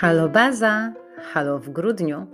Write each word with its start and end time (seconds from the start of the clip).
Halo 0.00 0.28
baza, 0.28 0.92
halo 1.32 1.58
w 1.58 1.72
grudniu. 1.72 2.33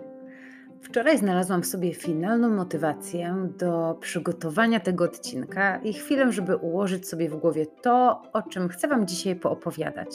Wczoraj 0.83 1.19
znalazłam 1.19 1.63
w 1.63 1.67
sobie 1.67 1.95
finalną 1.95 2.51
motywację 2.51 3.49
do 3.59 3.99
przygotowania 4.01 4.81
tego 4.81 5.05
odcinka 5.05 5.77
i 5.77 5.93
chwilę, 5.93 6.33
żeby 6.33 6.57
ułożyć 6.57 7.09
sobie 7.09 7.29
w 7.29 7.37
głowie 7.37 7.67
to, 7.83 8.23
o 8.33 8.43
czym 8.43 8.69
chcę 8.69 8.89
Wam 8.89 9.07
dzisiaj 9.07 9.37
poopowiadać. 9.37 10.09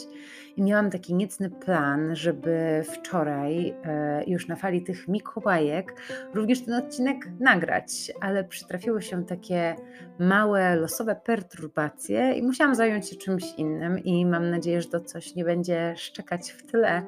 I 0.55 0.63
miałam 0.63 0.91
taki 0.91 1.13
niecny 1.13 1.49
plan, 1.49 2.15
żeby 2.15 2.83
wczoraj, 2.93 3.75
e, 3.83 4.23
już 4.27 4.47
na 4.47 4.55
fali 4.55 4.83
tych 4.83 5.07
Mikołajek, 5.07 5.93
również 6.33 6.61
ten 6.61 6.73
odcinek 6.73 7.17
nagrać, 7.39 8.11
ale 8.21 8.43
przytrafiły 8.43 9.01
się 9.01 9.25
takie 9.25 9.75
małe, 10.19 10.75
losowe 10.75 11.15
perturbacje 11.15 12.33
i 12.33 12.43
musiałam 12.43 12.75
zająć 12.75 13.09
się 13.09 13.15
czymś 13.15 13.53
innym. 13.57 13.99
I 13.99 14.25
mam 14.25 14.49
nadzieję, 14.49 14.81
że 14.81 14.89
to 14.89 14.99
coś 14.99 15.35
nie 15.35 15.45
będzie 15.45 15.93
szczekać 15.97 16.51
w 16.51 16.71
tle 16.71 17.03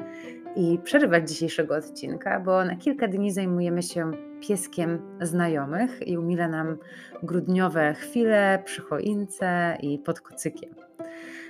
i 0.58 0.80
przerywać 0.84 1.30
dzisiejszego 1.30 1.76
odcinka, 1.76 2.40
bo 2.40 2.66
na 2.66 2.76
kilka 2.76 3.08
dni 3.08 3.32
zajmujemy 3.32 3.84
się 3.84 4.12
pieskiem 4.48 5.02
znajomych 5.22 6.08
i 6.08 6.18
umila 6.18 6.48
nam 6.48 6.78
grudniowe 7.24 7.94
chwile 7.94 8.62
przy 8.66 8.82
choince 8.82 9.78
i 9.82 10.00
pod 10.00 10.22
kocykiem. 10.22 10.76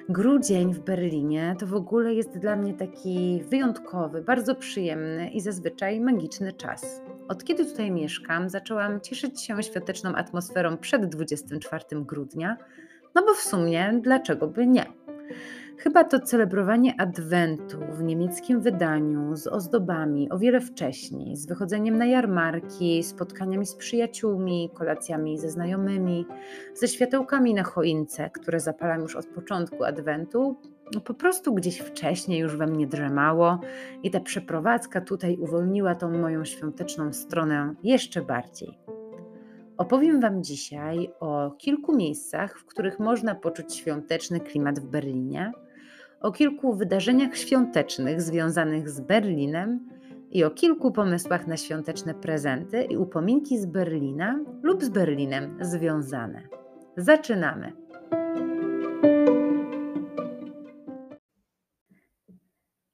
Grudzień 0.10 0.74
w 0.74 0.80
Berlinie 0.80 1.56
to 1.60 1.68
w 1.68 1.74
ogóle 1.74 2.14
jest 2.14 2.38
dla 2.38 2.56
mnie 2.56 2.74
taki 2.74 3.44
wyjątkowy, 3.50 4.22
bardzo 4.22 4.56
przyjemny 4.56 5.30
i 5.30 5.42
zazwyczaj 5.42 6.00
magiczny 6.00 6.54
czas. 6.54 7.02
Od 7.28 7.44
kiedy 7.44 7.66
tutaj 7.66 7.92
mieszkam, 7.92 8.50
zaczęłam 8.50 9.02
cieszyć 9.02 9.42
się 9.42 9.64
świąteczną 9.64 10.16
atmosferą 10.16 10.78
przed 10.78 11.06
24 11.06 11.84
grudnia, 11.92 12.58
no 13.16 13.26
bo 13.26 13.34
w 13.34 13.42
sumie 13.42 14.00
dlaczego 14.04 14.48
by 14.48 14.68
nie? 14.68 14.86
Chyba 15.78 16.04
to 16.04 16.20
celebrowanie 16.20 17.02
Adwentu 17.02 17.78
w 17.92 18.04
niemieckim 18.04 18.62
wydaniu 18.62 19.36
z 19.36 19.48
ozdobami 19.48 20.30
o 20.30 20.38
wiele 20.38 20.62
wcześniej, 20.62 21.36
z 21.36 21.46
wychodzeniem 21.46 21.98
na 21.98 22.06
jarmarki, 22.06 23.04
spotkaniami 23.04 23.66
z 23.66 23.76
przyjaciółmi, 23.76 24.70
kolacjami 24.74 25.38
ze 25.38 25.50
znajomymi, 25.50 26.26
ze 26.74 26.88
światełkami 26.88 27.54
na 27.54 27.64
choince, 27.64 28.30
które 28.30 28.60
zapalam 28.60 29.02
już 29.02 29.16
od 29.16 29.26
początku 29.26 29.84
Adwentu, 29.84 30.58
po 31.06 31.14
prostu 31.14 31.54
gdzieś 31.54 31.80
wcześniej 31.80 32.40
już 32.40 32.58
we 32.58 32.68
mnie 32.68 32.88
drzemało 32.88 33.60
i 34.04 34.12
ta 34.12 34.20
przeprowadzka 34.20 35.02
tutaj 35.02 35.38
uwolniła 35.38 35.96
tą 35.96 36.12
moją 36.12 36.46
świąteczną 36.46 37.14
stronę 37.14 37.76
jeszcze 37.84 38.22
bardziej. 38.22 38.78
Opowiem 39.78 40.22
Wam 40.22 40.44
dzisiaj 40.44 41.10
o 41.20 41.52
kilku 41.52 41.96
miejscach, 41.96 42.60
w 42.60 42.66
których 42.66 43.00
można 43.00 43.36
poczuć 43.36 43.76
świąteczny 43.76 44.40
klimat 44.40 44.80
w 44.80 44.86
Berlinie, 44.86 45.52
o 46.22 46.32
kilku 46.32 46.74
wydarzeniach 46.74 47.38
świątecznych 47.38 48.22
związanych 48.22 48.90
z 48.90 49.02
Berlinem 49.02 49.90
i 50.32 50.44
o 50.44 50.52
kilku 50.52 50.92
pomysłach 50.92 51.48
na 51.48 51.58
świąteczne 51.58 52.14
prezenty 52.14 52.84
i 52.84 52.98
upominki 52.98 53.58
z 53.58 53.66
Berlina 53.66 54.40
lub 54.64 54.84
z 54.84 54.90
Berlinem 54.90 55.58
związane. 55.62 56.48
Zaczynamy! 56.98 57.74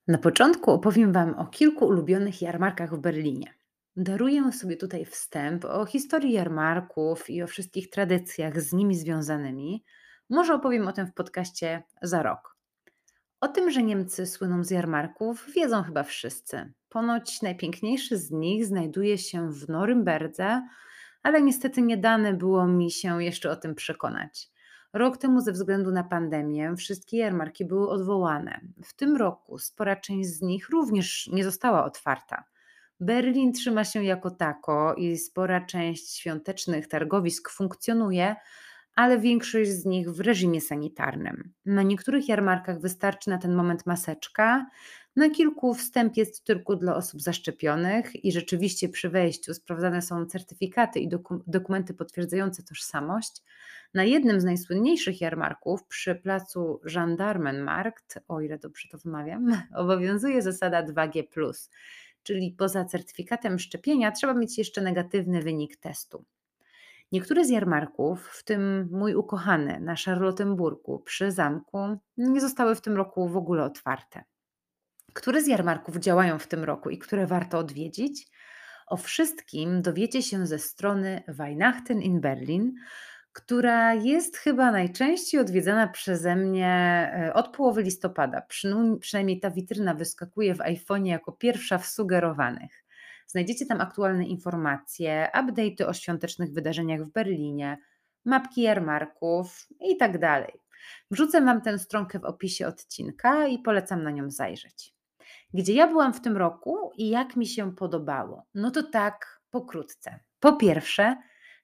Na 0.07 0.17
początku 0.17 0.71
opowiem 0.71 1.13
Wam 1.13 1.33
o 1.33 1.45
kilku 1.45 1.85
ulubionych 1.85 2.41
jarmarkach 2.41 2.95
w 2.95 2.99
Berlinie. 2.99 3.53
Daruję 3.95 4.51
sobie 4.51 4.77
tutaj 4.77 5.05
wstęp 5.05 5.65
o 5.65 5.85
historii 5.85 6.33
jarmarków 6.33 7.29
i 7.29 7.43
o 7.43 7.47
wszystkich 7.47 7.89
tradycjach 7.89 8.61
z 8.61 8.73
nimi 8.73 8.95
związanymi. 8.95 9.83
Może 10.29 10.53
opowiem 10.53 10.87
o 10.87 10.93
tym 10.93 11.07
w 11.07 11.13
podcaście 11.13 11.83
za 12.01 12.23
rok. 12.23 12.53
O 13.43 13.47
tym, 13.47 13.71
że 13.71 13.83
Niemcy 13.83 14.25
słyną 14.25 14.63
z 14.63 14.71
jarmarków, 14.71 15.51
wiedzą 15.55 15.83
chyba 15.83 16.03
wszyscy. 16.03 16.73
Ponoć 16.89 17.41
najpiękniejszy 17.41 18.17
z 18.17 18.31
nich 18.31 18.65
znajduje 18.65 19.17
się 19.17 19.51
w 19.51 19.69
Norymberdze, 19.69 20.67
ale 21.23 21.41
niestety 21.41 21.81
nie 21.81 21.97
dane 21.97 22.33
było 22.33 22.67
mi 22.67 22.91
się 22.91 23.23
jeszcze 23.23 23.51
o 23.51 23.55
tym 23.55 23.75
przekonać. 23.75 24.49
Rok 24.93 25.17
temu, 25.17 25.41
ze 25.41 25.51
względu 25.51 25.91
na 25.91 26.03
pandemię, 26.03 26.75
wszystkie 26.77 27.17
jarmarki 27.17 27.65
były 27.65 27.89
odwołane. 27.89 28.61
W 28.83 28.93
tym 28.93 29.15
roku 29.15 29.59
spora 29.59 29.95
część 29.95 30.29
z 30.29 30.41
nich 30.41 30.69
również 30.69 31.29
nie 31.33 31.43
została 31.43 31.85
otwarta. 31.85 32.43
Berlin 32.99 33.53
trzyma 33.53 33.83
się 33.83 34.03
jako 34.03 34.31
tako 34.31 34.93
i 34.93 35.17
spora 35.17 35.65
część 35.65 36.17
świątecznych 36.17 36.87
targowisk 36.87 37.49
funkcjonuje, 37.49 38.35
ale 38.95 39.19
większość 39.19 39.69
z 39.69 39.85
nich 39.85 40.11
w 40.11 40.19
reżimie 40.19 40.61
sanitarnym. 40.61 41.53
Na 41.65 41.83
niektórych 41.83 42.27
jarmarkach 42.27 42.81
wystarczy 42.81 43.29
na 43.29 43.37
ten 43.37 43.55
moment 43.55 43.85
maseczka, 43.85 44.65
na 45.15 45.29
kilku 45.29 45.73
wstęp 45.73 46.17
jest 46.17 46.43
tylko 46.43 46.75
dla 46.75 46.95
osób 46.95 47.21
zaszczepionych 47.21 48.25
i 48.25 48.31
rzeczywiście 48.31 48.89
przy 48.89 49.09
wejściu 49.09 49.53
sprawdzane 49.53 50.01
są 50.01 50.25
certyfikaty 50.25 50.99
i 50.99 51.07
doku 51.07 51.43
dokumenty 51.47 51.93
potwierdzające 51.93 52.63
tożsamość. 52.63 53.41
Na 53.93 54.03
jednym 54.03 54.41
z 54.41 54.43
najsłynniejszych 54.43 55.21
jarmarków 55.21 55.83
przy 55.83 56.15
placu 56.15 56.81
Gendarmenmarkt, 56.93 58.19
o 58.27 58.41
ile 58.41 58.57
dobrze 58.57 58.87
to 58.91 58.97
wymawiam, 58.97 59.47
obowiązuje 59.75 60.41
zasada 60.41 60.83
2G+, 60.83 61.23
czyli 62.23 62.51
poza 62.51 62.85
certyfikatem 62.85 63.59
szczepienia 63.59 64.11
trzeba 64.11 64.33
mieć 64.33 64.57
jeszcze 64.57 64.81
negatywny 64.81 65.41
wynik 65.41 65.77
testu. 65.77 66.25
Niektóre 67.13 67.45
z 67.45 67.49
jarmarków, 67.49 68.27
w 68.27 68.43
tym 68.43 68.89
mój 68.91 69.15
ukochany 69.15 69.79
na 69.79 69.95
Charlottenburgu 70.05 70.99
przy 70.99 71.31
zamku, 71.31 71.77
nie 72.17 72.41
zostały 72.41 72.75
w 72.75 72.81
tym 72.81 72.95
roku 72.95 73.29
w 73.29 73.37
ogóle 73.37 73.63
otwarte. 73.63 74.23
Które 75.13 75.41
z 75.41 75.47
jarmarków 75.47 75.97
działają 75.97 76.39
w 76.39 76.47
tym 76.47 76.63
roku 76.63 76.89
i 76.89 76.97
które 76.97 77.27
warto 77.27 77.57
odwiedzić? 77.57 78.27
O 78.87 78.97
wszystkim 78.97 79.81
dowiecie 79.81 80.21
się 80.21 80.47
ze 80.47 80.59
strony 80.59 81.23
Weihnachten 81.27 82.01
in 82.01 82.21
Berlin, 82.21 82.73
która 83.33 83.93
jest 83.93 84.37
chyba 84.37 84.71
najczęściej 84.71 85.41
odwiedzana 85.41 85.87
przeze 85.87 86.35
mnie 86.35 86.67
e, 87.15 87.33
od 87.33 87.55
połowy 87.55 87.83
listopada. 87.83 88.41
Przynajmniej 88.99 89.39
ta 89.39 89.51
witryna 89.51 89.93
wyskakuje 89.93 90.55
w 90.55 90.61
iPhone 90.61 91.05
jako 91.05 91.31
pierwsza 91.31 91.77
w 91.77 91.87
sugerowanych. 91.87 92.82
Znajdziecie 93.33 93.65
tam 93.65 93.81
aktualne 93.81 94.25
informacje, 94.25 95.29
update'y 95.33 95.85
o 95.87 95.93
świątecznych 95.93 96.53
wydarzeniach 96.53 97.03
w 97.03 97.11
Berlinie, 97.11 97.77
mapki 98.25 98.61
jarmarków 98.61 99.67
i 99.79 99.97
tak 99.97 100.19
dalej. 100.19 100.53
Wrzucę 101.11 101.41
Wam 101.41 101.61
tę 101.61 101.79
stronkę 101.79 102.19
w 102.19 102.25
opisie 102.25 102.67
odcinka 102.67 103.47
i 103.47 103.59
polecam 103.59 104.03
na 104.03 104.11
nią 104.11 104.31
zajrzeć. 104.31 104.95
Gdzie 105.53 105.73
ja 105.73 105.87
byłam 105.87 106.13
w 106.13 106.21
tym 106.21 106.37
roku 106.37 106.91
i 106.97 107.09
jak 107.09 107.35
mi 107.35 107.47
się 107.47 107.75
podobało? 107.75 108.45
No 108.53 108.71
to 108.71 108.83
tak 108.83 109.41
pokrótce. 109.49 110.19
Po 110.39 110.53
pierwsze, 110.53 111.15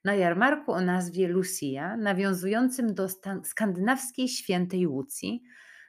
na 0.04 0.16
jarmarku 0.16 0.72
o 0.72 0.82
nazwie 0.82 1.28
Lucia, 1.28 1.98
nawiązującym 1.98 2.94
do 2.94 3.08
skandynawskiej 3.44 4.28
świętej 4.28 4.88
Łucji, 4.88 5.44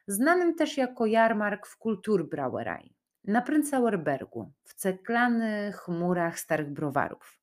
znanym 0.06 0.54
też 0.54 0.76
jako 0.76 1.06
jarmark 1.06 1.66
w 1.66 1.76
Kulturbrauerei 1.76 2.99
na 3.30 3.42
Prenzlauerbergu, 3.42 4.52
w 4.64 4.74
ceklanych 4.74 5.88
murach 5.88 6.38
starych 6.38 6.72
browarów. 6.72 7.40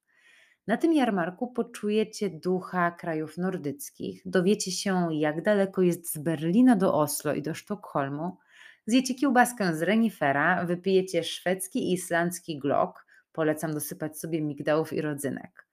Na 0.68 0.78
tym 0.78 0.94
jarmarku 0.94 1.48
poczujecie 1.48 2.30
ducha 2.30 2.92
krajów 2.92 3.38
nordyckich, 3.38 4.22
dowiecie 4.26 4.72
się, 4.72 5.08
jak 5.12 5.42
daleko 5.42 5.82
jest 5.82 6.14
z 6.14 6.18
Berlina 6.18 6.76
do 6.76 6.94
Oslo 6.94 7.34
i 7.34 7.42
do 7.42 7.54
Sztokholmu, 7.54 8.38
zjecie 8.86 9.16
kiełbaskę 9.16 9.76
z 9.76 9.82
renifera, 9.82 10.66
wypijecie 10.66 11.24
szwedzki 11.24 11.80
i 11.80 11.94
islandzki 11.94 12.60
glok, 12.60 13.06
polecam 13.32 13.74
dosypać 13.74 14.20
sobie 14.20 14.42
migdałów 14.42 14.94
i 14.94 15.02
rodzynek. 15.02 15.68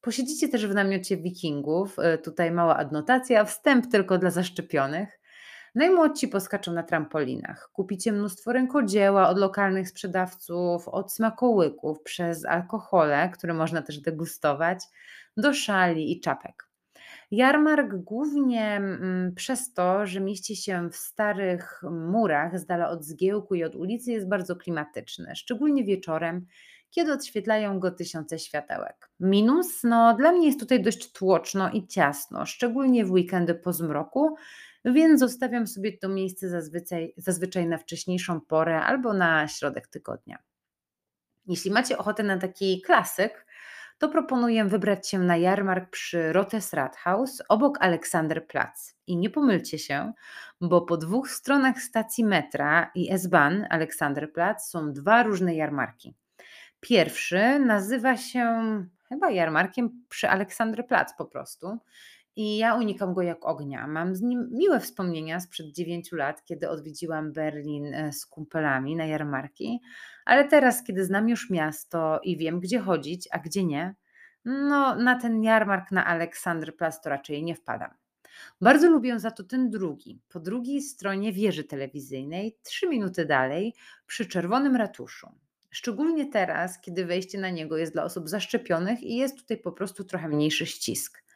Posiedzicie 0.00 0.48
też 0.48 0.66
w 0.66 0.74
namiocie 0.74 1.16
wikingów, 1.16 1.98
e, 1.98 2.18
tutaj 2.18 2.50
mała 2.50 2.76
adnotacja, 2.76 3.44
wstęp 3.44 3.90
tylko 3.90 4.18
dla 4.18 4.30
zaszczepionych, 4.30 5.20
Najmłodsi 5.78 6.28
poskaczą 6.28 6.72
na 6.72 6.82
trampolinach. 6.82 7.70
Kupicie 7.72 8.12
mnóstwo 8.12 8.52
rękodzieła 8.52 9.28
od 9.28 9.38
lokalnych 9.38 9.88
sprzedawców, 9.88 10.88
od 10.88 11.12
smakołyków, 11.12 12.02
przez 12.02 12.44
alkohole, 12.44 13.30
które 13.30 13.54
można 13.54 13.82
też 13.82 13.98
degustować, 13.98 14.78
do 15.36 15.54
szali 15.54 16.12
i 16.12 16.20
czapek. 16.20 16.68
Jarmark 17.30 17.94
głównie 17.94 18.76
mm, 18.76 19.34
przez 19.34 19.74
to, 19.74 20.06
że 20.06 20.20
mieści 20.20 20.56
się 20.56 20.90
w 20.90 20.96
starych 20.96 21.82
murach, 21.90 22.58
z 22.58 22.66
dala 22.66 22.90
od 22.90 23.04
zgiełku 23.04 23.54
i 23.54 23.64
od 23.64 23.74
ulicy, 23.74 24.12
jest 24.12 24.28
bardzo 24.28 24.56
klimatyczny, 24.56 25.36
szczególnie 25.36 25.84
wieczorem, 25.84 26.46
kiedy 26.90 27.12
odświetlają 27.12 27.80
go 27.80 27.90
tysiące 27.90 28.38
światełek. 28.38 29.10
Minus, 29.20 29.84
no 29.84 30.16
dla 30.16 30.32
mnie 30.32 30.46
jest 30.46 30.60
tutaj 30.60 30.82
dość 30.82 31.12
tłoczno 31.12 31.70
i 31.70 31.86
ciasno, 31.86 32.46
szczególnie 32.46 33.04
w 33.04 33.10
weekendy 33.10 33.54
po 33.54 33.72
zmroku, 33.72 34.36
więc 34.92 35.20
zostawiam 35.20 35.66
sobie 35.66 35.98
to 35.98 36.08
miejsce 36.08 36.48
zazwyczaj, 36.48 37.14
zazwyczaj 37.16 37.66
na 37.66 37.78
wcześniejszą 37.78 38.40
porę 38.40 38.80
albo 38.80 39.12
na 39.12 39.48
środek 39.48 39.88
tygodnia. 39.88 40.38
Jeśli 41.46 41.70
macie 41.70 41.98
ochotę 41.98 42.22
na 42.22 42.38
taki 42.38 42.82
klasyk, 42.82 43.46
to 43.98 44.08
proponuję 44.08 44.64
wybrać 44.64 45.08
się 45.08 45.18
na 45.18 45.36
jarmark 45.36 45.90
przy 45.90 46.32
Rotes 46.32 46.72
Rathaus 46.72 47.42
obok 47.48 47.78
Aleksanderplatz. 47.80 48.94
I 49.06 49.16
nie 49.16 49.30
pomylcie 49.30 49.78
się, 49.78 50.12
bo 50.60 50.82
po 50.82 50.96
dwóch 50.96 51.30
stronach 51.30 51.82
stacji 51.82 52.24
metra 52.24 52.90
i 52.94 53.12
S-Bahn 53.12 53.64
Aleksanderplatz 53.70 54.68
są 54.70 54.92
dwa 54.92 55.22
różne 55.22 55.54
jarmarki. 55.54 56.14
Pierwszy 56.80 57.58
nazywa 57.58 58.16
się 58.16 58.44
chyba 59.08 59.30
jarmarkiem 59.30 60.04
przy 60.08 60.28
Aleksanderplatz 60.28 61.16
po 61.18 61.24
prostu. 61.24 61.78
I 62.38 62.56
ja 62.56 62.74
unikam 62.74 63.14
go 63.14 63.22
jak 63.22 63.46
ognia. 63.46 63.86
Mam 63.86 64.14
z 64.14 64.22
nim 64.22 64.48
miłe 64.52 64.80
wspomnienia 64.80 65.40
sprzed 65.40 65.72
9 65.72 66.12
lat, 66.12 66.44
kiedy 66.44 66.68
odwiedziłam 66.68 67.32
Berlin 67.32 67.94
e, 67.94 68.12
z 68.12 68.26
kumpelami 68.26 68.96
na 68.96 69.06
jarmarki, 69.06 69.80
ale 70.24 70.48
teraz, 70.48 70.84
kiedy 70.84 71.04
znam 71.04 71.28
już 71.28 71.50
miasto 71.50 72.20
i 72.22 72.36
wiem, 72.36 72.60
gdzie 72.60 72.80
chodzić, 72.80 73.28
a 73.30 73.38
gdzie 73.38 73.64
nie, 73.64 73.94
no 74.44 74.94
na 74.94 75.20
ten 75.20 75.42
jarmark 75.42 75.90
na 75.90 76.06
Aleksanderplatz 76.06 77.00
to 77.00 77.10
raczej 77.10 77.42
nie 77.42 77.54
wpadam. 77.54 77.90
Bardzo 78.60 78.90
lubię 78.90 79.20
za 79.20 79.30
to 79.30 79.44
ten 79.44 79.70
drugi, 79.70 80.20
po 80.28 80.40
drugiej 80.40 80.82
stronie 80.82 81.32
wieży 81.32 81.64
telewizyjnej, 81.64 82.58
trzy 82.62 82.88
minuty 82.88 83.26
dalej, 83.26 83.74
przy 84.06 84.26
Czerwonym 84.26 84.76
Ratuszu. 84.76 85.28
Szczególnie 85.70 86.26
teraz, 86.26 86.80
kiedy 86.80 87.04
wejście 87.04 87.38
na 87.38 87.50
niego 87.50 87.76
jest 87.76 87.92
dla 87.92 88.04
osób 88.04 88.28
zaszczepionych 88.28 89.02
i 89.02 89.16
jest 89.16 89.38
tutaj 89.38 89.56
po 89.56 89.72
prostu 89.72 90.04
trochę 90.04 90.28
mniejszy 90.28 90.66
ścisk. 90.66 91.27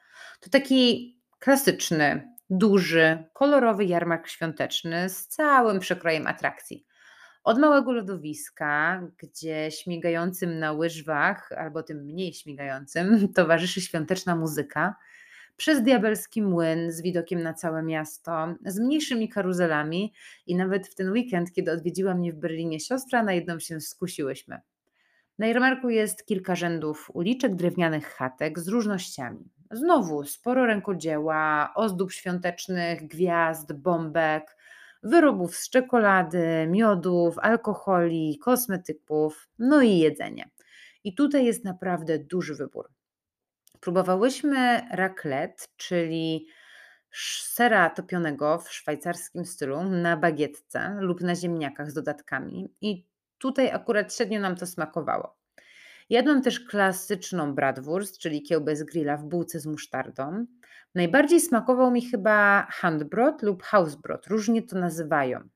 To 0.43 0.51
taki 0.51 1.15
klasyczny, 1.39 2.29
duży, 2.51 3.25
kolorowy 3.33 3.85
jarmark 3.85 4.29
świąteczny 4.29 5.09
z 5.09 5.27
całym 5.27 5.81
przekrojem 5.81 6.27
atrakcji. 6.27 6.87
Od 7.45 7.59
małego 7.59 7.93
lodowiska, 7.93 9.03
gdzie 9.19 9.71
śmigającym 9.71 10.59
na 10.59 10.73
łyżwach, 10.73 11.53
albo 11.53 11.83
tym 11.83 12.05
mniej 12.05 12.35
śmigającym, 12.35 13.29
towarzyszy 13.37 13.81
świąteczna 13.81 14.37
muzyka, 14.37 14.95
przez 15.57 15.83
diabelski 15.83 16.43
młyn 16.43 16.93
z 16.93 17.03
widokiem 17.03 17.43
na 17.43 17.55
całe 17.55 17.83
miasto, 17.83 18.55
z 18.67 18.79
mniejszymi 18.79 19.29
karuzelami 19.29 20.13
i 20.47 20.57
nawet 20.57 20.89
w 20.89 20.95
ten 20.95 21.11
weekend, 21.11 21.53
kiedy 21.53 21.73
odwiedziła 21.73 22.15
mnie 22.15 22.33
w 22.33 22.37
Berlinie 22.37 22.81
siostra, 22.81 23.23
na 23.23 23.33
jedną 23.33 23.59
się 23.59 23.81
skusiłyśmy. 23.81 24.61
Na 25.39 25.47
jarmarku 25.47 25.91
jest 25.91 26.27
kilka 26.27 26.55
rzędów 26.55 27.11
uliczek, 27.15 27.55
drewnianych 27.55 28.07
chatek 28.07 28.59
z 28.59 28.69
różnościami. 28.69 29.51
Znowu 29.71 30.25
sporo 30.25 30.67
rękodzieła, 30.67 31.73
ozdób 31.75 32.13
świątecznych, 32.13 33.07
gwiazd, 33.07 33.73
bombek, 33.73 34.57
wyrobów 35.03 35.57
z 35.57 35.71
czekolady, 35.71 36.67
miodów, 36.71 37.39
alkoholi, 37.39 38.39
kosmetyków, 38.39 39.49
no 39.59 39.83
i 39.83 39.99
jedzenie. 39.99 40.51
I 41.05 41.15
tutaj 41.15 41.45
jest 41.45 41.65
naprawdę 41.65 42.19
duży 42.19 42.55
wybór. 42.55 42.89
Próbowałyśmy 43.81 44.81
raclette, 44.91 45.65
czyli 45.77 46.47
sera 47.43 47.91
topionego 47.91 48.59
w 48.59 48.73
szwajcarskim 48.73 49.45
stylu 49.45 49.83
na 49.83 50.17
bagietce 50.17 50.97
lub 51.01 51.21
na 51.21 51.35
ziemniakach 51.35 51.91
z 51.91 51.95
dodatkami 51.95 52.75
i 52.81 53.12
tutaj 53.43 53.71
akurat 53.71 54.15
średnio 54.15 54.41
nam 54.41 54.57
to 54.57 54.67
smakowało. 54.67 55.37
Jadłam 56.11 56.43
też 56.43 56.61
klasyczną 56.61 57.55
bratwurst, 57.55 58.19
czyli 58.19 58.43
kiełbę 58.43 58.77
z 58.77 58.83
grilla 58.83 59.17
w 59.17 59.25
bułce 59.25 59.61
z 59.61 59.67
musztardą. 59.67 60.47
Najbardziej 60.95 61.41
smakował 61.41 61.91
mi 61.91 62.03
chyba 62.11 62.67
handbrot 62.71 63.43
lub 63.43 63.63
hausbrot, 63.63 64.27
różnie 64.27 64.63
to 64.63 64.79
nazywają. 64.79 65.49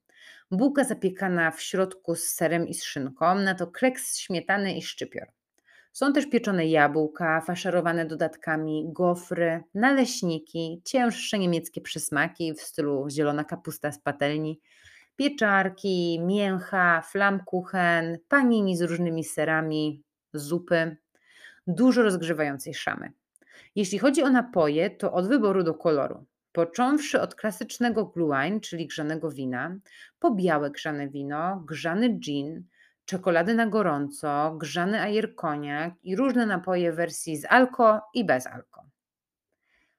Bułka 0.50 0.84
zapiekana 0.84 1.50
w 1.50 1.62
środku 1.62 2.14
z 2.14 2.24
serem 2.24 2.68
i 2.68 2.74
z 2.74 2.84
szynką, 2.84 3.34
na 3.34 3.54
to 3.54 3.66
kleks 3.66 4.18
śmietany 4.18 4.76
i 4.76 4.82
szczypior. 4.82 5.28
Są 5.92 6.12
też 6.12 6.26
pieczone 6.26 6.66
jabłka, 6.66 7.40
faszerowane 7.40 8.06
dodatkami, 8.06 8.84
gofry, 8.92 9.62
naleśniki, 9.74 10.82
cięższe 10.84 11.38
niemieckie 11.38 11.80
przysmaki 11.80 12.54
w 12.54 12.60
stylu 12.60 13.06
zielona 13.10 13.44
kapusta 13.44 13.92
z 13.92 13.98
patelni, 13.98 14.60
pieczarki, 15.16 16.20
mięcha, 16.20 17.02
flamkuchen, 17.02 18.18
panini 18.28 18.76
z 18.76 18.82
różnymi 18.82 19.24
serami, 19.24 20.02
zupy, 20.32 20.96
dużo 21.66 22.02
rozgrzewającej 22.02 22.74
szamy. 22.74 23.12
Jeśli 23.74 23.98
chodzi 23.98 24.22
o 24.22 24.30
napoje, 24.30 24.90
to 24.90 25.12
od 25.12 25.28
wyboru 25.28 25.62
do 25.62 25.74
koloru. 25.74 26.24
Począwszy 26.52 27.20
od 27.20 27.34
klasycznego 27.34 28.04
glühwein, 28.06 28.60
czyli 28.60 28.86
grzanego 28.86 29.30
wina, 29.30 29.76
po 30.18 30.34
białe 30.34 30.70
grzane 30.70 31.08
wino, 31.08 31.64
grzany 31.68 32.08
gin, 32.08 32.64
czekolady 33.04 33.54
na 33.54 33.66
gorąco, 33.66 34.56
grzany 34.60 35.00
ajerkoniak 35.00 35.94
i 36.02 36.16
różne 36.16 36.46
napoje 36.46 36.92
w 36.92 36.96
wersji 36.96 37.36
z 37.36 37.44
alko 37.44 38.00
i 38.14 38.24
bez 38.24 38.46
alko. 38.46 38.86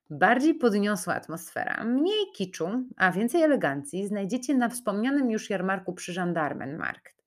Bardziej 0.10 0.56
podniosła 0.56 1.16
atmosfera, 1.16 1.84
mniej 1.84 2.26
kiczu, 2.36 2.70
a 2.98 3.12
więcej 3.12 3.42
elegancji 3.44 4.08
znajdziecie 4.08 4.56
na 4.56 4.70
wspomnianym 4.70 5.32
już 5.32 5.50
jarmarku 5.50 5.94
przy 5.94 6.14
Gendarmenmarkt. 6.14 7.24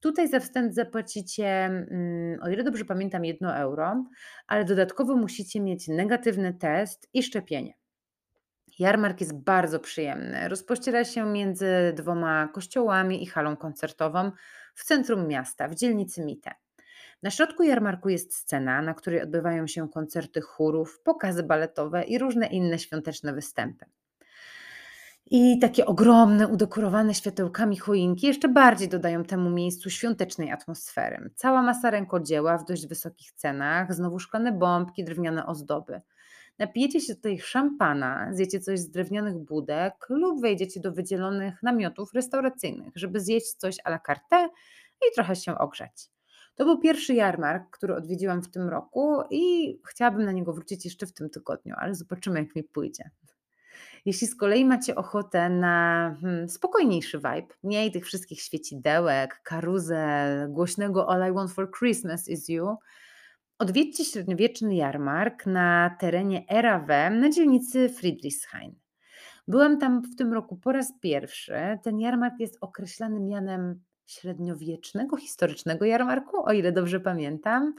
Tutaj 0.00 0.28
za 0.28 0.40
wstęp 0.40 0.72
zapłacicie, 0.72 1.46
mm, 1.46 2.42
o 2.42 2.48
ile 2.48 2.64
dobrze 2.64 2.84
pamiętam, 2.84 3.24
1 3.24 3.48
euro, 3.48 4.04
ale 4.46 4.64
dodatkowo 4.64 5.16
musicie 5.16 5.60
mieć 5.60 5.88
negatywny 5.88 6.54
test 6.54 7.08
i 7.12 7.22
szczepienie. 7.22 7.74
Jarmark 8.78 9.20
jest 9.20 9.38
bardzo 9.38 9.80
przyjemny. 9.80 10.48
Rozpościera 10.48 11.04
się 11.04 11.26
między 11.26 11.66
dwoma 11.96 12.48
kościołami 12.48 13.22
i 13.22 13.26
halą 13.26 13.56
koncertową 13.56 14.30
w 14.74 14.84
centrum 14.84 15.28
miasta, 15.28 15.68
w 15.68 15.74
dzielnicy 15.74 16.24
Mitte. 16.24 16.63
Na 17.24 17.30
środku 17.30 17.62
jarmarku 17.62 18.08
jest 18.08 18.34
scena, 18.36 18.82
na 18.82 18.94
której 18.94 19.22
odbywają 19.22 19.66
się 19.66 19.88
koncerty 19.88 20.40
chórów, 20.40 21.00
pokazy 21.04 21.42
baletowe 21.42 22.04
i 22.04 22.18
różne 22.18 22.46
inne 22.46 22.78
świąteczne 22.78 23.32
występy. 23.32 23.86
I 25.26 25.58
takie 25.58 25.86
ogromne, 25.86 26.48
udekorowane 26.48 27.14
światełkami 27.14 27.78
choinki 27.78 28.26
jeszcze 28.26 28.48
bardziej 28.48 28.88
dodają 28.88 29.24
temu 29.24 29.50
miejscu 29.50 29.90
świątecznej 29.90 30.50
atmosfery. 30.50 31.30
Cała 31.34 31.62
masa 31.62 31.90
rękodzieła 31.90 32.58
w 32.58 32.64
dość 32.64 32.86
wysokich 32.86 33.32
cenach, 33.32 33.94
znowu 33.94 34.18
szklane 34.18 34.52
bombki, 34.52 35.04
drewniane 35.04 35.46
ozdoby. 35.46 36.00
Napijecie 36.58 37.00
się 37.00 37.14
tutaj 37.14 37.38
szampana, 37.38 38.28
zjecie 38.32 38.60
coś 38.60 38.80
z 38.80 38.90
drewnianych 38.90 39.38
budek 39.38 40.06
lub 40.08 40.40
wejdziecie 40.40 40.80
do 40.80 40.92
wydzielonych 40.92 41.62
namiotów 41.62 42.14
restauracyjnych, 42.14 42.92
żeby 42.94 43.20
zjeść 43.20 43.54
coś 43.54 43.76
à 43.84 43.88
la 43.90 43.98
carte 43.98 44.48
i 45.08 45.14
trochę 45.14 45.36
się 45.36 45.58
ogrzać. 45.58 46.13
To 46.54 46.64
był 46.64 46.80
pierwszy 46.80 47.14
jarmark, 47.14 47.70
który 47.70 47.94
odwiedziłam 47.94 48.42
w 48.42 48.50
tym 48.50 48.68
roku 48.68 49.22
i 49.30 49.76
chciałabym 49.88 50.24
na 50.24 50.32
niego 50.32 50.52
wrócić 50.52 50.84
jeszcze 50.84 51.06
w 51.06 51.12
tym 51.12 51.30
tygodniu, 51.30 51.74
ale 51.78 51.94
zobaczymy, 51.94 52.38
jak 52.38 52.56
mi 52.56 52.64
pójdzie. 52.64 53.10
Jeśli 54.04 54.26
z 54.26 54.36
kolei 54.36 54.64
macie 54.64 54.94
ochotę 54.94 55.50
na 55.50 56.16
hmm, 56.20 56.48
spokojniejszy 56.48 57.18
vibe, 57.18 57.54
mniej 57.62 57.92
tych 57.92 58.04
wszystkich 58.04 58.40
świecidełek, 58.40 59.40
karuzel, 59.44 60.52
głośnego 60.52 61.10
All 61.10 61.30
I 61.30 61.34
Want 61.34 61.52
for 61.52 61.70
Christmas 61.78 62.28
is 62.28 62.48
You, 62.48 62.76
odwiedźcie 63.58 64.04
średniowieczny 64.04 64.74
jarmark 64.74 65.46
na 65.46 65.96
terenie 66.00 66.44
RAW 66.50 66.88
na 67.10 67.30
dzielnicy 67.30 67.88
Friedrichshain. 67.88 68.74
Byłam 69.48 69.78
tam 69.78 70.02
w 70.02 70.16
tym 70.16 70.32
roku 70.32 70.56
po 70.56 70.72
raz 70.72 70.92
pierwszy. 71.00 71.78
Ten 71.82 72.00
jarmark 72.00 72.34
jest 72.40 72.58
określany 72.60 73.20
mianem 73.20 73.80
średniowiecznego, 74.06 75.16
historycznego 75.16 75.84
jarmarku, 75.84 76.48
o 76.48 76.52
ile 76.52 76.72
dobrze 76.72 77.00
pamiętam. 77.00 77.74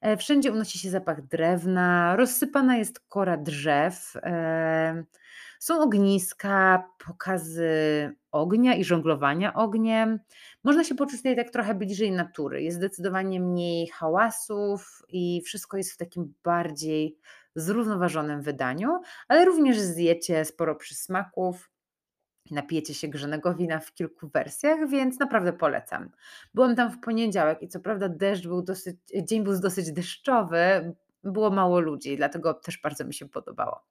E, 0.00 0.16
wszędzie 0.16 0.52
unosi 0.52 0.78
się 0.78 0.90
zapach 0.90 1.26
drewna, 1.26 2.16
rozsypana 2.16 2.76
jest 2.76 3.00
kora 3.00 3.36
drzew. 3.36 4.16
E, 4.16 5.04
są 5.58 5.80
ogniska, 5.80 6.88
pokazy 7.06 7.70
ognia 8.32 8.74
i 8.74 8.84
żonglowania 8.84 9.54
ogniem. 9.54 10.20
Można 10.64 10.84
się 10.84 10.94
poczuć 10.94 11.16
tutaj 11.16 11.36
tak 11.36 11.50
trochę 11.50 11.74
bliżej 11.74 12.12
natury. 12.12 12.62
Jest 12.62 12.76
zdecydowanie 12.76 13.40
mniej 13.40 13.86
hałasów 13.86 15.02
i 15.08 15.42
wszystko 15.44 15.76
jest 15.76 15.92
w 15.92 15.96
takim 15.96 16.34
bardziej 16.44 17.18
zrównoważonym 17.56 18.42
wydaniu, 18.42 19.00
ale 19.28 19.44
również 19.44 19.78
zjecie 19.78 20.44
sporo 20.44 20.74
przysmaków. 20.74 21.70
Napijecie 22.50 22.94
się 22.94 23.08
grzanego 23.08 23.54
wina 23.54 23.80
w 23.80 23.94
kilku 23.94 24.28
wersjach, 24.28 24.88
więc 24.88 25.18
naprawdę 25.18 25.52
polecam. 25.52 26.10
Byłam 26.54 26.76
tam 26.76 26.90
w 26.90 27.00
poniedziałek 27.00 27.62
i 27.62 27.68
co 27.68 27.80
prawda 27.80 28.08
deszcz 28.08 28.46
był 28.46 28.62
dosyć, 28.62 28.96
dzień 29.22 29.44
był 29.44 29.60
dosyć 29.60 29.92
deszczowy, 29.92 30.94
było 31.24 31.50
mało 31.50 31.80
ludzi, 31.80 32.16
dlatego 32.16 32.54
też 32.54 32.80
bardzo 32.80 33.04
mi 33.04 33.14
się 33.14 33.28
podobało. 33.28 33.84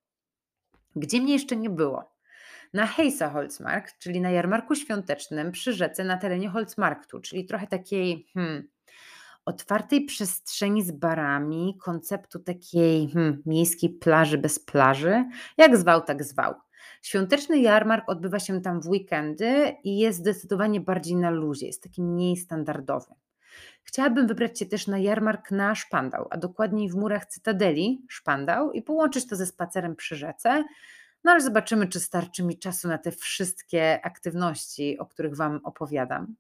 Gdzie 0.96 1.22
mnie 1.22 1.34
jeszcze 1.34 1.56
nie 1.56 1.70
było? 1.70 2.14
Na 2.74 2.88
Heisa 2.88 3.30
Holzmarkt, 3.30 4.00
czyli 4.00 4.22
na 4.22 4.32
jarmarku 4.32 4.76
świątecznym 4.76 5.52
przy 5.52 5.74
rzece 5.74 6.04
na 6.04 6.18
terenie 6.18 6.50
Holzmarktu, 6.50 7.20
czyli 7.20 7.46
trochę 7.46 7.68
takiej 7.68 8.28
hmm, 8.34 8.68
otwartej 9.46 10.06
przestrzeni 10.06 10.84
z 10.84 10.92
barami, 10.92 11.78
konceptu 11.82 12.40
takiej 12.40 13.10
hmm, 13.10 13.42
miejskiej 13.46 13.90
plaży 13.90 14.38
bez 14.38 14.60
plaży. 14.60 15.26
Jak 15.58 15.78
zwał, 15.78 16.02
tak 16.02 16.24
zwał. 16.24 16.54
Świąteczny 17.04 17.60
jarmark 17.60 18.10
odbywa 18.10 18.40
się 18.40 18.62
tam 18.62 18.82
w 18.82 18.88
weekendy 18.88 19.76
i 19.84 19.98
jest 19.98 20.20
zdecydowanie 20.20 20.82
bardziej 20.82 21.16
na 21.16 21.30
luzie, 21.30 21.68
jest 21.68 21.84
taki 21.84 22.04
mniej 22.04 22.38
standardowy. 22.38 23.14
Chciałabym 23.84 24.28
wybrać 24.28 24.60
się 24.60 24.66
też 24.66 24.88
na 24.88 24.98
jarmark 24.98 25.52
na 25.52 25.76
Szpandał, 25.76 26.28
a 26.30 26.38
dokładniej 26.38 26.90
w 26.90 26.96
murach 26.96 27.26
Cytadeli 27.26 28.06
Szpandał 28.10 28.72
i 28.72 28.82
połączyć 28.82 29.28
to 29.28 29.36
ze 29.36 29.46
spacerem 29.46 29.96
przy 29.96 30.16
rzece. 30.16 30.64
No 31.24 31.32
ale 31.32 31.42
zobaczymy, 31.42 31.88
czy 31.88 32.00
starczy 32.00 32.44
mi 32.44 32.60
czasu 32.60 32.88
na 32.88 32.98
te 32.98 33.12
wszystkie 33.12 34.06
aktywności, 34.06 34.98
o 35.00 35.06
których 35.06 35.36
Wam 35.36 35.60
opowiadam. 35.64 36.36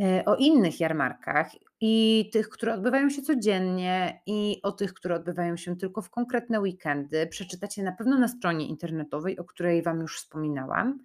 E, 0.00 0.24
o 0.24 0.36
innych 0.36 0.80
jarmarkach 0.80 1.50
i 1.80 2.30
tych, 2.32 2.48
które 2.48 2.74
odbywają 2.74 3.10
się 3.10 3.22
codziennie, 3.22 4.22
i 4.26 4.60
o 4.62 4.72
tych, 4.72 4.94
które 4.94 5.14
odbywają 5.14 5.56
się 5.56 5.76
tylko 5.76 6.02
w 6.02 6.10
konkretne 6.10 6.60
weekendy, 6.60 7.26
przeczytacie 7.26 7.82
na 7.82 7.92
pewno 7.92 8.18
na 8.18 8.28
stronie 8.28 8.68
internetowej, 8.68 9.38
o 9.38 9.44
której 9.44 9.82
Wam 9.82 10.00
już 10.00 10.16
wspominałam. 10.16 10.98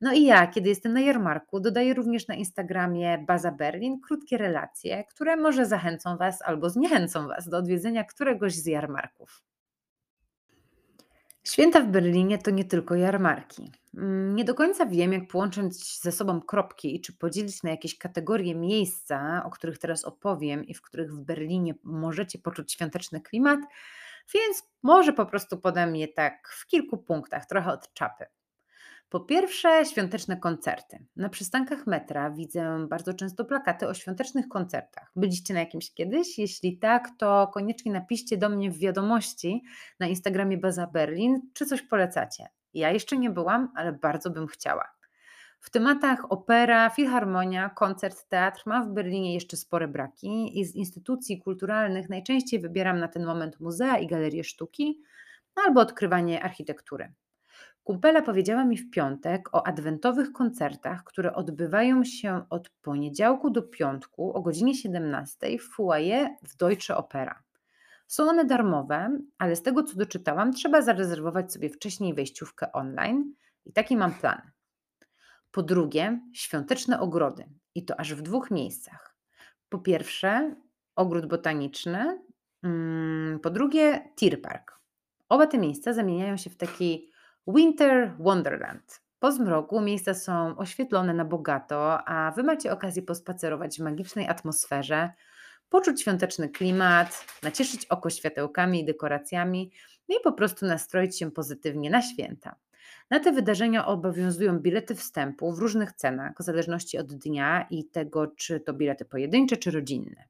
No 0.00 0.12
i 0.12 0.24
ja, 0.24 0.46
kiedy 0.46 0.68
jestem 0.68 0.92
na 0.92 1.00
jarmarku, 1.00 1.60
dodaję 1.60 1.94
również 1.94 2.28
na 2.28 2.34
Instagramie 2.34 3.24
Baza 3.28 3.52
Berlin 3.52 4.00
krótkie 4.00 4.38
relacje, 4.38 5.04
które 5.04 5.36
może 5.36 5.66
zachęcą 5.66 6.16
Was 6.16 6.42
albo 6.42 6.70
zniechęcą 6.70 7.28
Was 7.28 7.48
do 7.48 7.56
odwiedzenia 7.56 8.04
któregoś 8.04 8.54
z 8.54 8.66
jarmarków. 8.66 9.42
Święta 11.52 11.80
w 11.80 11.86
Berlinie 11.86 12.38
to 12.38 12.50
nie 12.50 12.64
tylko 12.64 12.94
jarmarki. 12.94 13.72
Mm, 13.94 14.36
nie 14.36 14.44
do 14.44 14.54
końca 14.54 14.86
wiem, 14.86 15.12
jak 15.12 15.28
połączyć 15.28 16.00
ze 16.00 16.12
sobą 16.12 16.40
kropki 16.40 16.96
i 16.96 17.00
czy 17.00 17.12
podzielić 17.12 17.62
na 17.62 17.70
jakieś 17.70 17.98
kategorie 17.98 18.54
miejsca, 18.54 19.42
o 19.44 19.50
których 19.50 19.78
teraz 19.78 20.04
opowiem 20.04 20.64
i 20.64 20.74
w 20.74 20.82
których 20.82 21.12
w 21.12 21.20
Berlinie 21.20 21.74
możecie 21.84 22.38
poczuć 22.38 22.72
świąteczny 22.72 23.20
klimat, 23.20 23.60
więc 24.34 24.62
może 24.82 25.12
po 25.12 25.26
prostu 25.26 25.58
podam 25.58 25.96
je 25.96 26.08
tak 26.08 26.48
w 26.48 26.66
kilku 26.66 26.98
punktach, 26.98 27.46
trochę 27.46 27.72
od 27.72 27.94
czapy. 27.94 28.26
Po 29.10 29.20
pierwsze, 29.20 29.84
świąteczne 29.84 30.36
koncerty. 30.36 31.06
Na 31.16 31.28
przystankach 31.28 31.86
metra 31.86 32.30
widzę 32.30 32.86
bardzo 32.88 33.14
często 33.14 33.44
plakaty 33.44 33.88
o 33.88 33.94
świątecznych 33.94 34.48
koncertach. 34.48 35.12
Byliście 35.16 35.54
na 35.54 35.60
jakimś 35.60 35.94
kiedyś? 35.94 36.38
Jeśli 36.38 36.78
tak, 36.78 37.08
to 37.18 37.50
koniecznie 37.54 37.92
napiszcie 37.92 38.36
do 38.36 38.48
mnie 38.48 38.70
w 38.70 38.78
wiadomości 38.78 39.62
na 40.00 40.06
Instagramie 40.06 40.58
Baza 40.58 40.86
Berlin, 40.86 41.40
czy 41.54 41.66
coś 41.66 41.82
polecacie. 41.82 42.46
Ja 42.74 42.90
jeszcze 42.90 43.18
nie 43.18 43.30
byłam, 43.30 43.72
ale 43.74 43.92
bardzo 43.92 44.30
bym 44.30 44.46
chciała. 44.46 44.84
W 45.60 45.70
tematach 45.70 46.32
opera, 46.32 46.90
filharmonia, 46.90 47.70
koncert, 47.70 48.28
teatr 48.28 48.62
ma 48.66 48.84
w 48.84 48.88
Berlinie 48.88 49.34
jeszcze 49.34 49.56
spore 49.56 49.88
braki 49.88 50.60
i 50.60 50.64
z 50.64 50.74
instytucji 50.74 51.38
kulturalnych 51.38 52.08
najczęściej 52.08 52.60
wybieram 52.60 52.98
na 52.98 53.08
ten 53.08 53.24
moment 53.24 53.60
muzea 53.60 53.98
i 53.98 54.06
galerie 54.06 54.44
sztuki 54.44 55.02
albo 55.54 55.80
odkrywanie 55.80 56.42
architektury. 56.42 57.12
Kumpela 57.90 58.22
powiedziała 58.22 58.64
mi 58.64 58.76
w 58.76 58.90
piątek 58.90 59.54
o 59.54 59.66
adwentowych 59.66 60.32
koncertach, 60.32 61.04
które 61.04 61.34
odbywają 61.34 62.04
się 62.04 62.44
od 62.50 62.68
poniedziałku 62.68 63.50
do 63.50 63.62
piątku 63.62 64.32
o 64.32 64.42
godzinie 64.42 64.74
17 64.74 65.58
w 65.58 65.74
foyer 65.74 66.28
w 66.42 66.56
Deutsche 66.56 66.96
Opera. 66.96 67.42
Są 68.06 68.28
one 68.28 68.44
darmowe, 68.44 69.18
ale 69.38 69.56
z 69.56 69.62
tego 69.62 69.82
co 69.82 69.96
doczytałam, 69.96 70.52
trzeba 70.52 70.82
zarezerwować 70.82 71.52
sobie 71.52 71.68
wcześniej 71.68 72.14
wejściówkę 72.14 72.72
online 72.72 73.34
i 73.64 73.72
taki 73.72 73.96
mam 73.96 74.14
plan. 74.14 74.40
Po 75.50 75.62
drugie, 75.62 76.20
świąteczne 76.32 77.00
ogrody 77.00 77.44
i 77.74 77.84
to 77.84 78.00
aż 78.00 78.14
w 78.14 78.22
dwóch 78.22 78.50
miejscach. 78.50 79.16
Po 79.68 79.78
pierwsze, 79.78 80.56
ogród 80.96 81.26
botaniczny, 81.26 82.22
mm, 82.62 83.40
po 83.40 83.50
drugie, 83.50 84.12
Tir 84.16 84.42
Park. 84.42 84.80
Oba 85.28 85.46
te 85.46 85.58
miejsca 85.58 85.92
zamieniają 85.92 86.36
się 86.36 86.50
w 86.50 86.56
taki 86.56 87.09
Winter 87.54 88.14
Wonderland. 88.18 89.00
Po 89.18 89.32
zmroku 89.32 89.80
miejsca 89.80 90.14
są 90.14 90.56
oświetlone 90.56 91.14
na 91.14 91.24
bogato, 91.24 92.08
a 92.08 92.30
Wy 92.30 92.42
macie 92.42 92.72
okazję 92.72 93.02
pospacerować 93.02 93.76
w 93.76 93.82
magicznej 93.82 94.28
atmosferze, 94.28 95.10
poczuć 95.68 96.02
świąteczny 96.02 96.48
klimat, 96.48 97.26
nacieszyć 97.42 97.86
oko 97.86 98.10
światełkami 98.10 98.80
i 98.80 98.84
dekoracjami 98.84 99.70
no 100.08 100.16
i 100.16 100.22
po 100.24 100.32
prostu 100.32 100.66
nastroić 100.66 101.18
się 101.18 101.30
pozytywnie 101.30 101.90
na 101.90 102.02
święta. 102.02 102.56
Na 103.10 103.20
te 103.20 103.32
wydarzenia 103.32 103.86
obowiązują 103.86 104.58
bilety 104.58 104.94
wstępu 104.94 105.52
w 105.52 105.58
różnych 105.58 105.92
cenach, 105.92 106.32
w 106.40 106.42
zależności 106.42 106.98
od 106.98 107.14
dnia 107.14 107.66
i 107.70 107.84
tego, 107.84 108.26
czy 108.26 108.60
to 108.60 108.72
bilety 108.72 109.04
pojedyncze, 109.04 109.56
czy 109.56 109.70
rodzinne. 109.70 110.24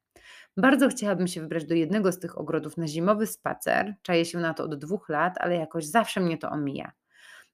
Bardzo 0.57 0.89
chciałabym 0.89 1.27
się 1.27 1.41
wybrać 1.41 1.65
do 1.65 1.75
jednego 1.75 2.13
z 2.13 2.19
tych 2.19 2.39
ogrodów 2.39 2.77
na 2.77 2.87
zimowy 2.87 3.27
spacer. 3.27 3.95
Czaję 4.03 4.25
się 4.25 4.39
na 4.39 4.55
to 4.55 4.65
od 4.65 4.75
dwóch 4.75 5.09
lat, 5.09 5.35
ale 5.39 5.57
jakoś 5.57 5.85
zawsze 5.85 6.21
mnie 6.21 6.39
to 6.39 6.51
omija. 6.51 6.93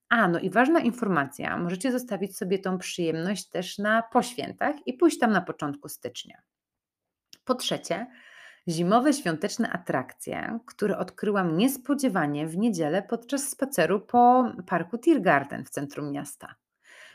A, 0.08 0.28
no 0.28 0.38
i 0.38 0.50
ważna 0.50 0.80
informacja, 0.80 1.56
możecie 1.56 1.92
zostawić 1.92 2.36
sobie 2.36 2.58
tą 2.58 2.78
przyjemność 2.78 3.48
też 3.48 3.78
na 3.78 4.02
poświętach 4.02 4.76
i 4.86 4.94
pójść 4.94 5.18
tam 5.18 5.32
na 5.32 5.40
początku 5.40 5.88
stycznia. 5.88 6.42
Po 7.44 7.54
trzecie, 7.54 8.06
zimowe 8.68 9.12
świąteczne 9.12 9.70
atrakcje, 9.70 10.58
które 10.66 10.98
odkryłam 10.98 11.56
niespodziewanie 11.56 12.46
w 12.46 12.56
niedzielę 12.56 13.02
podczas 13.02 13.48
spaceru 13.48 14.00
po 14.00 14.52
parku 14.66 14.98
Tiergarten 14.98 15.64
w 15.64 15.70
centrum 15.70 16.12
miasta. 16.12 16.54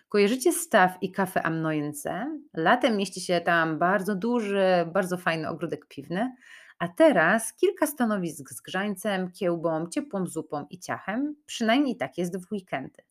Kojarzycie 0.10 0.54
staw 0.54 0.98
i 1.02 1.12
kafę 1.12 1.44
Amnojense? 1.44 2.40
Latem 2.54 2.98
mieści 2.98 3.22
się 3.22 3.42
tam 3.42 3.80
bardzo 3.80 4.16
duży, 4.16 4.66
bardzo 4.94 5.18
fajny 5.18 5.50
ogródek 5.50 5.88
piwny, 5.88 6.36
a 6.82 6.88
teraz 6.88 7.54
kilka 7.54 7.88
stanowisk 7.88 8.50
z 8.50 8.62
grzańcem, 8.62 9.32
kiełbą, 9.32 9.88
ciepłą 9.88 10.28
zupą 10.28 10.66
i 10.70 10.80
ciachem, 10.80 11.36
przynajmniej 11.46 11.98
tak 11.98 12.18
jest 12.18 12.38
w 12.38 12.52
weekendy. 12.52 13.04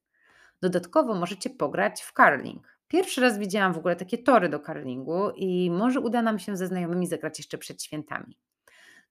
Dodatkowo 0.61 1.15
możecie 1.15 1.51
pograć 1.51 2.03
w 2.03 2.13
curling. 2.13 2.79
Pierwszy 2.89 3.21
raz 3.21 3.39
widziałam 3.39 3.73
w 3.73 3.79
ogóle 3.79 3.97
takie 3.97 4.19
tory 4.19 4.49
do 4.49 4.61
curlingu 4.61 5.31
i 5.37 5.71
może 5.71 6.01
uda 6.01 6.23
nam 6.23 6.39
się 6.39 6.57
ze 6.57 6.67
znajomymi 6.67 7.07
zagrać 7.07 7.39
jeszcze 7.39 7.59
przed 7.59 7.83
świętami. 7.83 8.39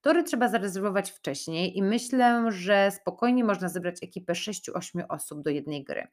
Tory 0.02 0.24
trzeba 0.24 0.48
zarezerwować 0.48 1.12
wcześniej 1.12 1.78
i 1.78 1.84
myślę, 1.84 2.52
że 2.52 2.92
spokojnie 2.92 3.44
można 3.44 3.70
zebrać 3.70 3.96
ekipę 4.04 4.34
6-8 4.34 5.04
osób 5.10 5.42
do 5.42 5.50
jednej 5.50 5.84
gry. 5.84 6.08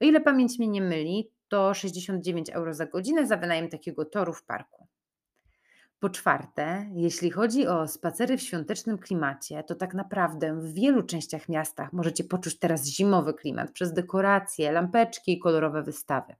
O 0.00 0.04
ile 0.04 0.20
pamięć 0.20 0.58
mnie 0.58 0.68
nie 0.68 0.82
myli, 0.82 1.30
to 1.48 1.74
69 1.74 2.50
euro 2.50 2.74
za 2.74 2.86
godzinę 2.86 3.26
za 3.26 3.36
wynajem 3.36 3.68
takiego 3.68 4.04
toru 4.04 4.32
w 4.32 4.44
parku. 4.44 4.86
Po 6.04 6.10
czwarte, 6.10 6.86
jeśli 6.94 7.30
chodzi 7.30 7.66
o 7.66 7.88
spacery 7.88 8.36
w 8.36 8.42
świątecznym 8.42 8.98
klimacie, 8.98 9.62
to 9.62 9.74
tak 9.74 9.94
naprawdę 9.94 10.60
w 10.60 10.74
wielu 10.74 11.02
częściach 11.02 11.48
miasta 11.48 11.88
możecie 11.92 12.24
poczuć 12.24 12.58
teraz 12.58 12.86
zimowy 12.86 13.34
klimat 13.34 13.70
przez 13.70 13.92
dekoracje, 13.92 14.72
lampeczki 14.72 15.32
i 15.32 15.38
kolorowe 15.38 15.82
wystawy. 15.82 16.34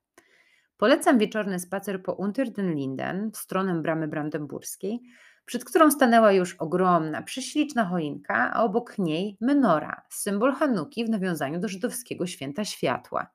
Polecam 0.76 1.18
wieczorny 1.18 1.59
spacer 1.59 2.02
po 2.02 2.12
Unter 2.12 2.50
den 2.50 2.75
Linden 2.75 3.30
w 3.30 3.37
stronę 3.37 3.83
bramy 3.83 4.09
brandenburskiej, 4.09 5.00
przed 5.44 5.64
którą 5.64 5.90
stanęła 5.90 6.33
już 6.33 6.54
ogromna, 6.54 7.23
prześliczna 7.23 7.85
choinka, 7.85 8.52
a 8.54 8.62
obok 8.62 8.99
niej 8.99 9.37
menora, 9.40 10.02
symbol 10.11 10.52
Hanuki 10.52 11.04
w 11.04 11.11
nawiązaniu 11.11 11.61
do 11.61 11.68
żydowskiego 11.68 12.26
święta 12.26 12.64
światła. 12.64 13.26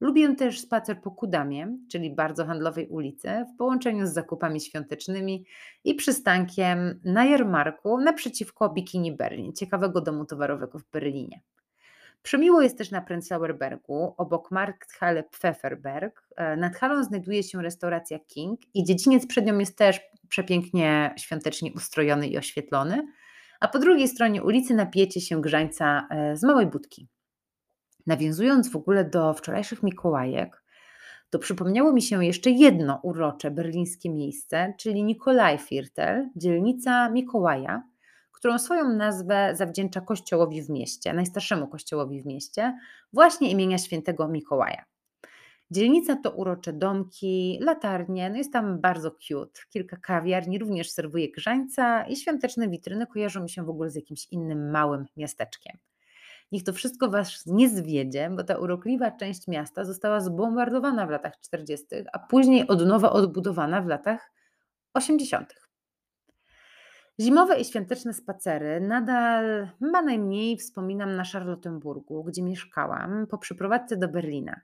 Lubię 0.00 0.36
też 0.36 0.60
spacer 0.60 1.00
po 1.00 1.10
Kudamie, 1.10 1.78
czyli 1.90 2.14
bardzo 2.14 2.46
handlowej 2.46 2.88
ulicy, 2.88 3.28
w 3.54 3.56
połączeniu 3.58 4.06
z 4.06 4.12
zakupami 4.12 4.60
świątecznymi 4.60 5.44
i 5.84 5.94
przystankiem 5.94 7.00
na 7.04 7.24
jarmarku 7.24 8.00
naprzeciwko 8.00 8.68
Bikini 8.68 9.12
Berlin, 9.12 9.52
ciekawego 9.52 10.00
domu 10.00 10.24
towarowego 10.24 10.78
w 10.78 10.84
Berlinie. 10.90 11.40
Przemiło 12.22 12.62
jest 12.62 12.78
też 12.78 12.90
na 12.90 13.00
Prenzlauer 13.00 13.58
Bergu, 13.58 14.14
obok 14.16 14.50
Markthalle 14.50 15.22
Pfefferberg. 15.22 16.22
E, 16.36 16.56
nad 16.56 16.76
halą 16.76 17.04
znajduje 17.04 17.42
się 17.42 17.62
restauracja 17.62 18.18
King 18.18 18.60
i 18.74 18.84
dziedziniec 18.84 19.26
przed 19.26 19.46
nią 19.46 19.58
jest 19.58 19.78
też 19.78 20.00
przepięknie, 20.28 21.14
świątecznie 21.18 21.72
ustrojony 21.72 22.28
i 22.28 22.38
oświetlony. 22.38 23.06
A 23.60 23.68
po 23.68 23.78
drugiej 23.78 24.08
stronie 24.08 24.42
ulicy 24.42 24.74
napijecie 24.74 25.20
się 25.20 25.40
grzańca 25.40 26.08
e, 26.10 26.36
z 26.36 26.42
małej 26.42 26.66
budki. 26.66 27.08
Nawiązując 28.06 28.70
w 28.70 28.76
ogóle 28.76 29.04
do 29.04 29.34
wczorajszych 29.34 29.82
Mikołajek, 29.82 30.62
to 31.30 31.38
przypomniało 31.38 31.92
mi 31.92 32.02
się 32.02 32.24
jeszcze 32.24 32.50
jedno 32.50 33.00
urocze 33.02 33.50
berlińskie 33.50 34.10
miejsce, 34.10 34.74
czyli 34.78 35.04
Nikolajviertel, 35.04 36.28
dzielnica 36.36 37.10
Mikołaja, 37.10 37.82
którą 38.32 38.58
swoją 38.58 38.88
nazwę 38.88 39.50
zawdzięcza 39.54 40.00
kościołowi 40.00 40.62
w 40.62 40.70
mieście, 40.70 41.12
najstarszemu 41.12 41.68
kościołowi 41.68 42.22
w 42.22 42.26
mieście, 42.26 42.78
właśnie 43.12 43.50
imienia 43.50 43.78
świętego 43.78 44.28
Mikołaja. 44.28 44.84
Dzielnica 45.70 46.16
to 46.16 46.30
urocze 46.30 46.72
domki, 46.72 47.58
latarnie, 47.60 48.30
no 48.30 48.36
jest 48.36 48.52
tam 48.52 48.80
bardzo 48.80 49.10
cute. 49.10 49.60
Kilka 49.70 49.96
kawiarni 49.96 50.58
również 50.58 50.90
serwuje 50.90 51.30
grzańca 51.30 52.06
i 52.06 52.16
świąteczne 52.16 52.68
witryny 52.68 53.06
kojarzą 53.06 53.42
mi 53.42 53.50
się 53.50 53.64
w 53.64 53.68
ogóle 53.68 53.90
z 53.90 53.94
jakimś 53.94 54.26
innym 54.30 54.70
małym 54.70 55.06
miasteczkiem. 55.16 55.76
Niech 56.52 56.64
to 56.64 56.72
wszystko 56.72 57.10
Was 57.10 57.46
nie 57.46 57.68
zwiedzie, 57.68 58.30
bo 58.30 58.44
ta 58.44 58.58
urokliwa 58.58 59.10
część 59.10 59.48
miasta 59.48 59.84
została 59.84 60.20
zbombardowana 60.20 61.06
w 61.06 61.10
latach 61.10 61.40
40., 61.40 61.86
a 62.12 62.18
później 62.18 62.68
od 62.68 62.86
nowa 62.86 63.10
odbudowana 63.10 63.82
w 63.82 63.86
latach 63.86 64.32
80. 64.94 65.54
Zimowe 67.20 67.60
i 67.60 67.64
świąteczne 67.64 68.14
spacery 68.14 68.80
nadal 68.80 69.68
ma 69.80 70.02
najmniej 70.02 70.56
wspominam 70.56 71.16
na 71.16 71.24
Charlottenburgu, 71.24 72.24
gdzie 72.24 72.42
mieszkałam 72.42 73.26
po 73.26 73.38
przeprowadzce 73.38 73.96
do 73.96 74.08
Berlina. 74.08 74.60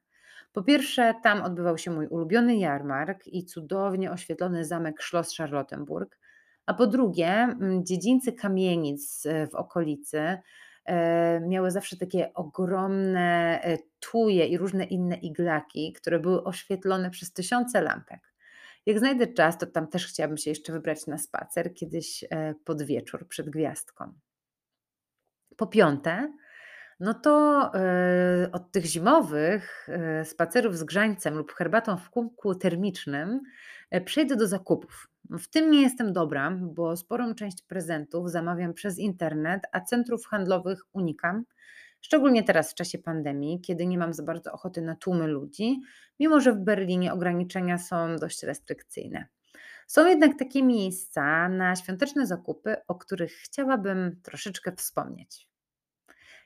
Po 0.52 0.62
pierwsze, 0.62 1.14
tam 1.22 1.42
odbywał 1.42 1.78
się 1.78 1.90
mój 1.90 2.06
ulubiony 2.06 2.56
jarmark 2.56 3.26
i 3.26 3.44
cudownie 3.44 4.10
oświetlony 4.10 4.64
zamek 4.64 5.02
Schloss 5.02 5.36
Charlottenburg, 5.36 6.18
a 6.66 6.74
po 6.74 6.86
drugie, 6.86 7.28
mm, 7.28 7.86
dziedzińce 7.86 8.32
kamienic 8.32 9.26
e, 9.26 9.46
w 9.46 9.54
okolicy 9.54 10.38
miały 11.40 11.70
zawsze 11.70 11.96
takie 11.96 12.34
ogromne 12.34 13.60
e, 13.62 13.78
tuje 14.00 14.46
i 14.46 14.58
różne 14.58 14.84
inne 14.84 15.16
iglaki, 15.16 15.92
które 15.92 16.20
były 16.20 16.44
oświetlone 16.44 17.10
przez 17.10 17.32
tysiące 17.32 17.82
lampek. 17.82 18.32
Jak 18.86 18.98
znajdę 18.98 19.26
czas, 19.26 19.58
to 19.58 19.66
tam 19.66 19.88
też 19.88 20.06
chciałabym 20.06 20.36
się 20.36 20.50
jeszcze 20.50 20.72
wybrać 20.72 21.06
na 21.06 21.18
spacer 21.18 21.74
kiedyś 21.74 22.24
pod 22.64 22.82
wieczór 22.82 23.28
przed 23.28 23.50
gwiazdką. 23.50 24.12
Po 25.56 25.66
piąte, 25.66 26.32
no 27.02 27.14
to 27.14 27.70
e, 27.74 28.48
od 28.52 28.72
tych 28.72 28.84
zimowych 28.84 29.88
e, 29.88 30.24
spacerów 30.24 30.78
z 30.78 30.84
grzańcem 30.84 31.34
lub 31.34 31.52
herbatą 31.52 31.96
w 31.96 32.10
kubku 32.10 32.54
termicznym 32.54 33.40
e, 33.90 34.00
przejdę 34.00 34.36
do 34.36 34.46
zakupów. 34.46 35.11
W 35.30 35.48
tym 35.48 35.70
nie 35.70 35.82
jestem 35.82 36.12
dobra, 36.12 36.50
bo 36.50 36.96
sporą 36.96 37.34
część 37.34 37.62
prezentów 37.62 38.30
zamawiam 38.30 38.74
przez 38.74 38.98
internet, 38.98 39.62
a 39.72 39.80
centrów 39.80 40.26
handlowych 40.26 40.80
unikam. 40.92 41.44
Szczególnie 42.00 42.42
teraz 42.42 42.70
w 42.72 42.74
czasie 42.74 42.98
pandemii, 42.98 43.60
kiedy 43.60 43.86
nie 43.86 43.98
mam 43.98 44.14
za 44.14 44.22
bardzo 44.22 44.52
ochoty 44.52 44.82
na 44.82 44.96
tłumy 44.96 45.26
ludzi, 45.26 45.80
mimo 46.20 46.40
że 46.40 46.52
w 46.52 46.58
Berlinie 46.58 47.12
ograniczenia 47.12 47.78
są 47.78 48.16
dość 48.16 48.42
restrykcyjne. 48.42 49.26
Są 49.86 50.06
jednak 50.06 50.38
takie 50.38 50.62
miejsca 50.62 51.48
na 51.48 51.76
świąteczne 51.76 52.26
zakupy, 52.26 52.76
o 52.88 52.94
których 52.94 53.32
chciałabym 53.32 54.20
troszeczkę 54.22 54.72
wspomnieć. 54.76 55.51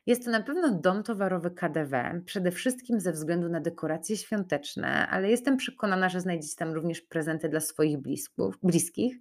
Jest 0.07 0.25
to 0.25 0.31
na 0.31 0.43
pewno 0.43 0.71
dom 0.71 1.03
towarowy 1.03 1.51
KDW, 1.51 2.23
przede 2.25 2.51
wszystkim 2.51 3.01
ze 3.01 3.13
względu 3.13 3.49
na 3.49 3.61
dekoracje 3.61 4.17
świąteczne, 4.17 5.09
ale 5.09 5.31
jestem 5.31 5.57
przekonana, 5.57 6.09
że 6.09 6.21
znajdziecie 6.21 6.57
tam 6.57 6.73
również 6.73 7.01
prezenty 7.01 7.49
dla 7.49 7.61
swoich 7.61 7.99
bliskich. 8.63 9.17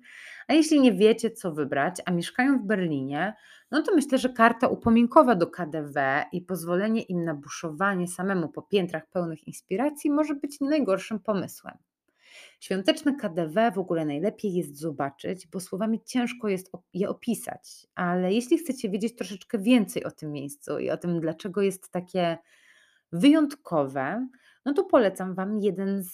A 0.47 0.53
jeśli 0.53 0.81
nie 0.81 0.93
wiecie, 0.93 1.31
co 1.31 1.51
wybrać, 1.51 2.01
a 2.05 2.11
mieszkają 2.11 2.59
w 2.59 2.65
Berlinie, 2.65 3.33
no 3.71 3.81
to 3.81 3.95
myślę, 3.95 4.17
że 4.17 4.29
karta 4.29 4.67
upominkowa 4.67 5.35
do 5.35 5.47
KDW 5.47 5.99
i 6.31 6.41
pozwolenie 6.41 7.01
im 7.01 7.23
na 7.23 7.35
buszowanie 7.35 8.07
samemu 8.07 8.49
po 8.49 8.61
piętrach 8.61 9.07
pełnych 9.09 9.47
inspiracji 9.47 10.11
może 10.11 10.35
być 10.35 10.61
nie 10.61 10.69
najgorszym 10.69 11.19
pomysłem. 11.19 11.77
Świąteczne 12.65 13.15
KDW 13.15 13.71
w 13.75 13.79
ogóle 13.79 14.05
najlepiej 14.05 14.53
jest 14.53 14.79
zobaczyć, 14.79 15.47
bo 15.47 15.59
słowami 15.59 16.03
ciężko 16.05 16.47
jest 16.47 16.71
je 16.93 17.09
opisać, 17.09 17.87
ale 17.95 18.33
jeśli 18.33 18.57
chcecie 18.57 18.89
wiedzieć 18.89 19.15
troszeczkę 19.15 19.59
więcej 19.59 20.03
o 20.03 20.11
tym 20.11 20.31
miejscu 20.31 20.79
i 20.79 20.89
o 20.89 20.97
tym, 20.97 21.19
dlaczego 21.19 21.61
jest 21.61 21.91
takie 21.91 22.37
wyjątkowe, 23.11 24.27
no 24.65 24.73
to 24.73 24.83
polecam 24.83 25.35
Wam 25.35 25.59
jeden 25.59 26.03
z 26.03 26.13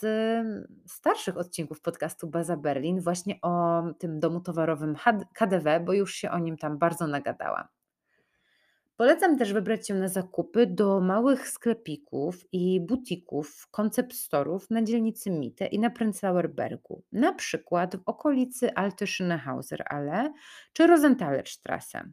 starszych 0.88 1.38
odcinków 1.38 1.81
podcastu 1.81 2.27
Baza 2.27 2.58
Berlin, 2.58 3.01
właśnie 3.01 3.41
o 3.41 3.84
tym 4.00 4.20
domu 4.20 4.41
towarowym 4.41 4.96
KDW, 5.34 5.79
bo 5.86 5.93
już 5.93 6.13
się 6.13 6.31
o 6.31 6.39
nim 6.39 6.58
tam 6.58 6.77
bardzo 6.77 7.08
nagadałam. 7.08 7.67
Polecam 9.01 9.38
też 9.38 9.53
wybrać 9.53 9.88
się 9.88 9.93
na 9.93 10.08
zakupy 10.08 10.67
do 10.67 11.00
małych 11.00 11.50
sklepików 11.50 12.46
i 12.51 12.81
butików, 12.81 13.67
koncept 13.72 14.13
storów 14.13 14.70
na 14.70 14.84
dzielnicy 14.84 15.31
Mitte 15.31 15.65
i 15.65 15.79
na 15.79 15.89
Prenzlauer 15.89 16.50
Bergu, 16.50 17.03
na 17.12 17.34
przykład 17.34 17.96
w 17.96 18.01
okolicy 18.05 18.75
Alte 18.75 19.05
Schönhauser 19.05 19.84
Alle 19.86 20.34
czy 20.74 20.88
Rosenthalerstrasse. 20.88 22.03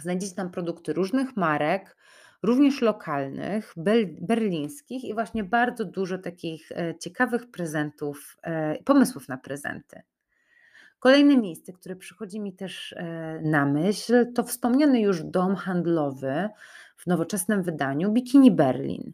Znajdziecie 0.00 0.34
tam 0.34 0.50
produkty 0.50 0.92
różnych 0.92 1.36
marek, 1.36 1.96
również 2.42 2.82
lokalnych, 2.82 3.74
berlińskich 4.20 5.04
i 5.04 5.14
właśnie 5.14 5.44
bardzo 5.44 5.84
dużo 5.84 6.18
takich 6.18 6.72
e, 6.72 6.94
ciekawych 6.98 7.50
prezentów, 7.50 8.36
e, 8.42 8.82
pomysłów 8.82 9.28
na 9.28 9.38
prezenty. 9.38 10.02
Kolejne 11.00 11.36
miejsce, 11.36 11.72
które 11.72 11.96
przychodzi 11.96 12.40
mi 12.40 12.52
też 12.52 12.92
e, 12.92 13.40
na 13.44 13.66
myśl, 13.66 14.32
to 14.32 14.44
wspomniany 14.44 15.00
już 15.00 15.22
dom 15.22 15.56
handlowy 15.56 16.48
w 16.96 17.06
nowoczesnym 17.06 17.62
wydaniu 17.62 18.12
Bikini 18.12 18.50
Berlin. 18.50 19.12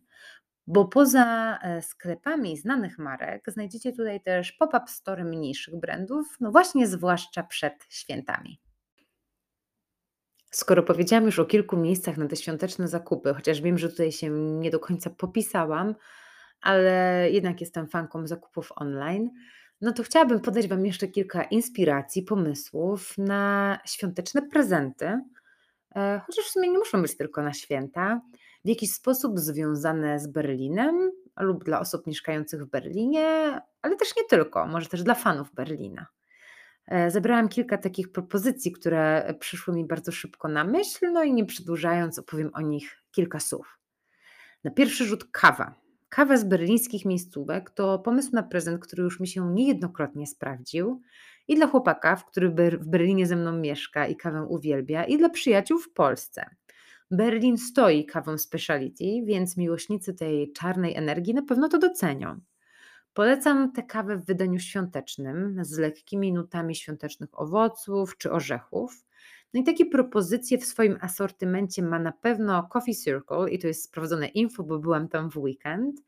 Bo 0.66 0.84
poza 0.84 1.58
e, 1.62 1.82
sklepami 1.82 2.56
znanych 2.56 2.98
marek 2.98 3.44
znajdziecie 3.52 3.92
tutaj 3.92 4.20
też 4.20 4.52
pop-up 4.52 4.84
store 4.88 5.25
mniejszych 5.25 5.76
brandów, 5.76 6.36
no 6.40 6.52
właśnie 6.52 6.86
zwłaszcza 6.86 7.42
przed 7.42 7.86
świętami. 7.88 8.60
Skoro 10.50 10.82
powiedziałam 10.82 11.25
już 11.25 11.38
o 11.38 11.44
kilku 11.44 11.76
miejscach 11.76 12.16
na 12.16 12.28
te 12.28 12.36
świąteczne 12.36 12.88
zakupy, 12.88 13.34
chociaż 13.34 13.60
wiem, 13.60 13.78
że 13.78 13.88
tutaj 13.88 14.12
się 14.12 14.30
nie 14.30 14.70
do 14.70 14.78
końca 14.78 15.10
popisałam, 15.10 15.94
ale 16.60 17.28
jednak 17.30 17.60
jestem 17.60 17.88
fanką 17.88 18.26
zakupów 18.26 18.72
online, 18.76 19.30
no 19.80 19.93
to 19.93 20.02
chciałabym 20.02 20.41
podać 20.41 20.69
Wam 20.69 20.86
jeszcze 20.86 21.08
kilka 21.08 21.43
inspiracji, 21.43 22.23
pomysłów 22.23 23.19
na 23.19 23.78
świąteczne 23.86 24.43
prezenty, 24.43 25.21
e, 25.97 26.21
chociaż 26.26 26.45
w 26.45 26.50
sumie 26.50 26.71
nie 26.71 26.78
muszą 26.78 27.02
być 27.02 27.17
tylko 27.17 27.43
na 27.43 27.52
święta, 27.52 28.21
w 28.65 28.69
jakiś 28.69 28.93
sposób 28.93 29.39
związane 29.39 30.21
z 30.21 30.26
Berlinem 30.26 31.10
lub 31.41 31.65
dla 31.65 31.80
osób 31.80 32.06
mieszkających 32.06 32.65
w 32.65 32.71
Berlinie, 32.71 33.60
ale 33.82 33.97
też 33.97 34.17
nie 34.17 34.25
tylko, 34.25 34.67
może 34.67 34.89
też 34.89 35.02
dla 35.02 35.15
fanów 35.15 35.54
Berlina. 35.54 36.06
E, 36.86 37.10
zebrałam 37.10 37.49
kilka 37.49 37.78
takich 37.78 38.12
propozycji, 38.12 38.73
które 38.73 39.34
przyszły 39.41 39.75
mi 39.75 39.84
bardzo 39.84 40.12
szybko 40.12 40.49
na 40.49 40.65
myśl, 40.65 41.12
no 41.12 41.25
i 41.25 41.32
nie 41.32 41.45
przedłużając, 41.45 42.19
opowiem 42.19 42.50
o 42.54 42.60
nich 42.60 43.02
kilka 43.10 43.41
słów. 43.41 43.78
Na 44.65 44.71
pierwszy 44.71 45.04
rzut 45.04 45.25
kawa. 45.32 45.85
Kawa 46.08 46.36
z 46.36 46.45
berlińskich 46.45 47.04
miejscówek 47.04 47.71
to 47.71 47.99
pomysł 47.99 48.30
na 48.32 48.42
prezent, 48.42 48.82
który 48.82 49.02
już 49.02 49.21
mi 49.21 49.28
się 49.28 49.52
niejednokrotnie 49.54 50.26
sprawdził. 50.26 51.02
I 51.49 51.56
dla 51.56 51.66
chłopaka, 51.66 52.16
który 52.16 52.50
w 52.78 52.86
Berlinie 52.86 53.26
ze 53.26 53.36
mną 53.36 53.52
mieszka 53.52 54.06
i 54.06 54.16
kawę 54.16 54.42
uwielbia, 54.42 55.04
i 55.04 55.19
dla 55.19 55.28
przyjaciół 55.28 55.78
w 55.78 55.92
Polsce. 55.92 56.50
Berlin 57.10 57.58
stoi 57.58 58.06
kawą 58.06 58.38
speciality, 58.38 59.04
więc 59.25 59.56
miłośnicy 59.56 60.14
tej 60.14 60.52
czarnej 60.52 60.95
energii 60.95 61.34
na 61.34 61.42
pewno 61.42 61.69
to 61.69 61.78
docenią. 61.78 62.40
Polecam 63.14 63.73
tę 63.73 63.82
kawę 63.82 64.16
w 64.16 64.26
wydaniu 64.26 64.58
świątecznym 64.58 65.64
z 65.64 65.78
lekkimi 65.78 66.32
nutami 66.32 66.75
świątecznych 66.75 67.40
owoców 67.40 68.19
czy 68.19 68.32
orzechów. 68.32 69.04
No 69.54 69.61
i 69.61 69.65
takie 69.65 69.87
propozycje 69.87 70.59
w 70.59 70.65
swoim 70.65 70.99
asortymencie 71.00 71.82
ma 71.82 71.99
na 71.99 72.13
pewno 72.13 72.63
Coffee 72.63 72.97
Circle 72.97 73.50
i 73.50 73.59
to 73.59 73.67
jest 73.67 73.85
sprawdzone 73.85 74.26
info, 74.26 74.63
bo 74.63 74.78
byłam 74.78 75.09
tam 75.09 75.30
w 75.30 75.37
weekend 75.37 76.00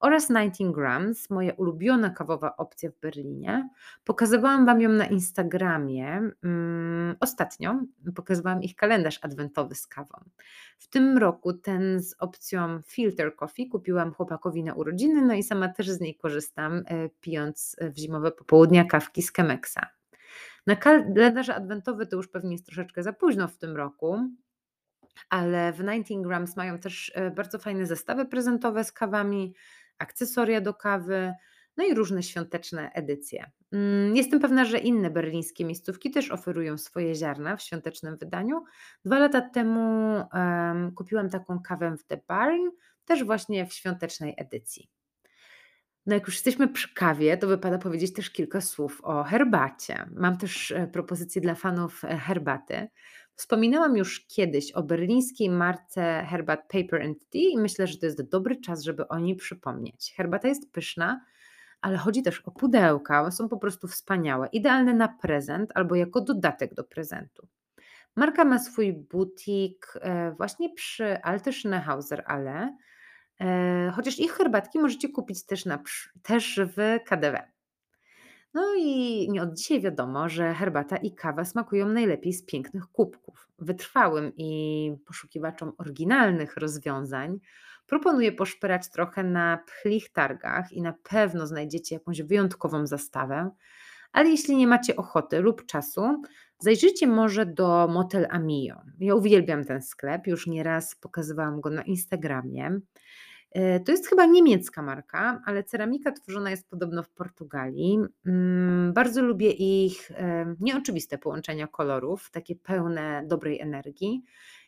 oraz 0.00 0.28
19 0.28 0.72
Grams, 0.72 1.30
moja 1.30 1.52
ulubiona 1.52 2.10
kawowa 2.10 2.56
opcja 2.56 2.90
w 2.90 3.00
Berlinie. 3.00 3.68
Pokazywałam 4.04 4.66
Wam 4.66 4.80
ją 4.80 4.88
na 4.88 5.06
Instagramie 5.06 6.30
um, 6.44 7.16
ostatnio. 7.20 7.80
Pokazywałam 8.14 8.62
ich 8.62 8.76
kalendarz 8.76 9.18
adwentowy 9.22 9.74
z 9.74 9.86
kawą. 9.86 10.24
W 10.78 10.88
tym 10.88 11.18
roku 11.18 11.52
ten 11.52 12.02
z 12.02 12.14
opcją 12.18 12.82
Filter 12.86 13.36
Coffee 13.36 13.68
kupiłam 13.68 14.12
chłopakowi 14.12 14.64
na 14.64 14.74
urodziny, 14.74 15.22
no 15.22 15.34
i 15.34 15.42
sama 15.42 15.68
też 15.68 15.90
z 15.90 16.00
niej 16.00 16.14
korzystam, 16.14 16.82
e, 16.86 17.08
pijąc 17.20 17.76
w 17.80 17.98
zimowe 17.98 18.32
popołudnia 18.32 18.84
kawki 18.84 19.22
z 19.22 19.32
Chemexa. 19.32 19.95
Na 20.66 20.76
kalendarze 20.76 21.54
adwentowy 21.54 22.06
to 22.06 22.16
już 22.16 22.28
pewnie 22.28 22.52
jest 22.52 22.66
troszeczkę 22.66 23.02
za 23.02 23.12
późno 23.12 23.48
w 23.48 23.58
tym 23.58 23.76
roku, 23.76 24.18
ale 25.28 25.72
w 25.72 25.76
19 25.76 26.22
Grams 26.22 26.56
mają 26.56 26.78
też 26.78 27.12
e, 27.14 27.30
bardzo 27.30 27.58
fajne 27.58 27.86
zestawy 27.86 28.24
prezentowe 28.24 28.84
z 28.84 28.92
kawami, 28.92 29.54
akcesoria 29.98 30.60
do 30.60 30.74
kawy, 30.74 31.32
no 31.76 31.84
i 31.84 31.94
różne 31.94 32.22
świąteczne 32.22 32.92
edycje. 32.92 33.50
Mm, 33.72 34.16
jestem 34.16 34.40
pewna, 34.40 34.64
że 34.64 34.78
inne 34.78 35.10
berlińskie 35.10 35.64
miejscówki 35.64 36.10
też 36.10 36.30
oferują 36.30 36.78
swoje 36.78 37.14
ziarna 37.14 37.56
w 37.56 37.62
świątecznym 37.62 38.16
wydaniu. 38.16 38.64
Dwa 39.04 39.18
lata 39.18 39.40
temu 39.40 40.14
um, 40.32 40.92
kupiłam 40.92 41.30
taką 41.30 41.60
kawę 41.60 41.96
w 41.96 42.04
The 42.04 42.20
Barn, 42.28 42.70
też 43.04 43.24
właśnie 43.24 43.66
w 43.66 43.72
świątecznej 43.72 44.34
edycji. 44.36 44.90
No 46.06 46.14
jak 46.14 46.26
już 46.26 46.34
jesteśmy 46.34 46.68
przy 46.68 46.94
kawie, 46.94 47.36
to 47.36 47.46
wypada 47.46 47.78
powiedzieć 47.78 48.12
też 48.12 48.30
kilka 48.30 48.60
słów 48.60 49.00
o 49.04 49.24
herbacie. 49.24 50.06
Mam 50.14 50.38
też 50.38 50.70
e, 50.70 50.86
propozycję 50.86 51.42
dla 51.42 51.54
fanów 51.54 52.04
e, 52.04 52.16
herbaty. 52.16 52.88
Wspominałam 53.34 53.96
już 53.96 54.26
kiedyś 54.26 54.72
o 54.72 54.82
berlińskiej 54.82 55.50
marce 55.50 56.26
herbat 56.30 56.60
Paper 56.60 57.02
and 57.02 57.18
Tea 57.30 57.50
i 57.52 57.58
myślę, 57.58 57.86
że 57.86 57.98
to 57.98 58.06
jest 58.06 58.22
dobry 58.22 58.60
czas, 58.60 58.82
żeby 58.82 59.08
o 59.08 59.18
niej 59.18 59.36
przypomnieć. 59.36 60.14
Herbata 60.16 60.48
jest 60.48 60.72
pyszna, 60.72 61.20
ale 61.80 61.96
chodzi 61.96 62.22
też 62.22 62.40
o 62.40 62.50
pudełka. 62.50 63.30
Są 63.30 63.48
po 63.48 63.56
prostu 63.56 63.88
wspaniałe, 63.88 64.48
idealne 64.52 64.94
na 64.94 65.08
prezent 65.08 65.72
albo 65.74 65.94
jako 65.94 66.20
dodatek 66.20 66.74
do 66.74 66.84
prezentu. 66.84 67.48
Marka 68.16 68.44
ma 68.44 68.58
swój 68.58 68.92
butik 68.92 69.92
e, 70.00 70.32
właśnie 70.32 70.74
przy 70.74 71.22
Alte 71.22 71.50
Schönhauser 71.50 72.22
Alle, 72.26 72.68
E, 72.68 72.76
chociaż 73.94 74.18
ich 74.18 74.32
herbatki 74.32 74.78
możecie 74.78 75.08
kupić 75.08 75.46
też, 75.46 75.64
na, 75.64 75.82
też 76.22 76.60
w 76.76 77.04
KDW. 77.04 77.38
No 78.54 78.74
i 78.78 79.28
nie 79.30 79.42
od 79.42 79.54
dzisiaj 79.54 79.80
wiadomo, 79.80 80.28
że 80.28 80.54
herbata 80.54 80.96
i 80.96 81.14
kawa 81.14 81.44
smakują 81.44 81.88
najlepiej 81.88 82.32
z 82.32 82.44
pięknych 82.44 82.86
kubków. 82.86 83.48
Wytrwałym 83.58 84.32
i 84.36 84.92
poszukiwaczom 85.06 85.72
oryginalnych 85.78 86.56
rozwiązań 86.56 87.40
Proponuję 87.86 88.32
poszperać 88.32 88.90
trochę 88.90 89.24
na 89.24 89.58
pchlich 89.66 90.12
targach 90.12 90.72
i 90.72 90.82
na 90.82 90.92
pewno 91.02 91.46
znajdziecie 91.46 91.94
jakąś 91.94 92.22
wyjątkową 92.22 92.86
zastawę. 92.86 93.50
Ale 94.12 94.28
jeśli 94.28 94.56
nie 94.56 94.66
macie 94.66 94.96
ochoty 94.96 95.40
lub 95.40 95.66
czasu, 95.66 96.22
zajrzyjcie 96.58 97.06
może 97.06 97.46
do 97.46 97.88
Motel 97.88 98.26
Amio. 98.30 98.76
Ja 98.98 99.14
uwielbiam 99.14 99.64
ten 99.64 99.82
sklep, 99.82 100.26
już 100.26 100.46
nieraz 100.46 100.94
pokazywałam 100.94 101.60
go 101.60 101.70
na 101.70 101.82
Instagramie. 101.82 102.80
E, 103.56 103.80
to 103.80 103.92
jest 103.92 104.06
chyba 104.06 104.26
niemiecka 104.26 104.82
marka, 104.82 105.42
ale 105.44 105.64
ceramika 105.64 106.12
tworzona 106.12 106.50
jest 106.50 106.70
podobno 106.70 107.02
w 107.02 107.10
Portugalii. 107.10 107.98
Mm, 108.26 108.92
bardzo 108.92 109.22
lubię 109.22 109.50
ich 109.50 110.10
e, 110.10 110.54
nieoczywiste 110.60 111.18
połączenia 111.18 111.66
kolorów, 111.66 112.30
takie 112.30 112.56
pełne 112.56 113.22
dobrej 113.26 113.60
energii 113.60 114.22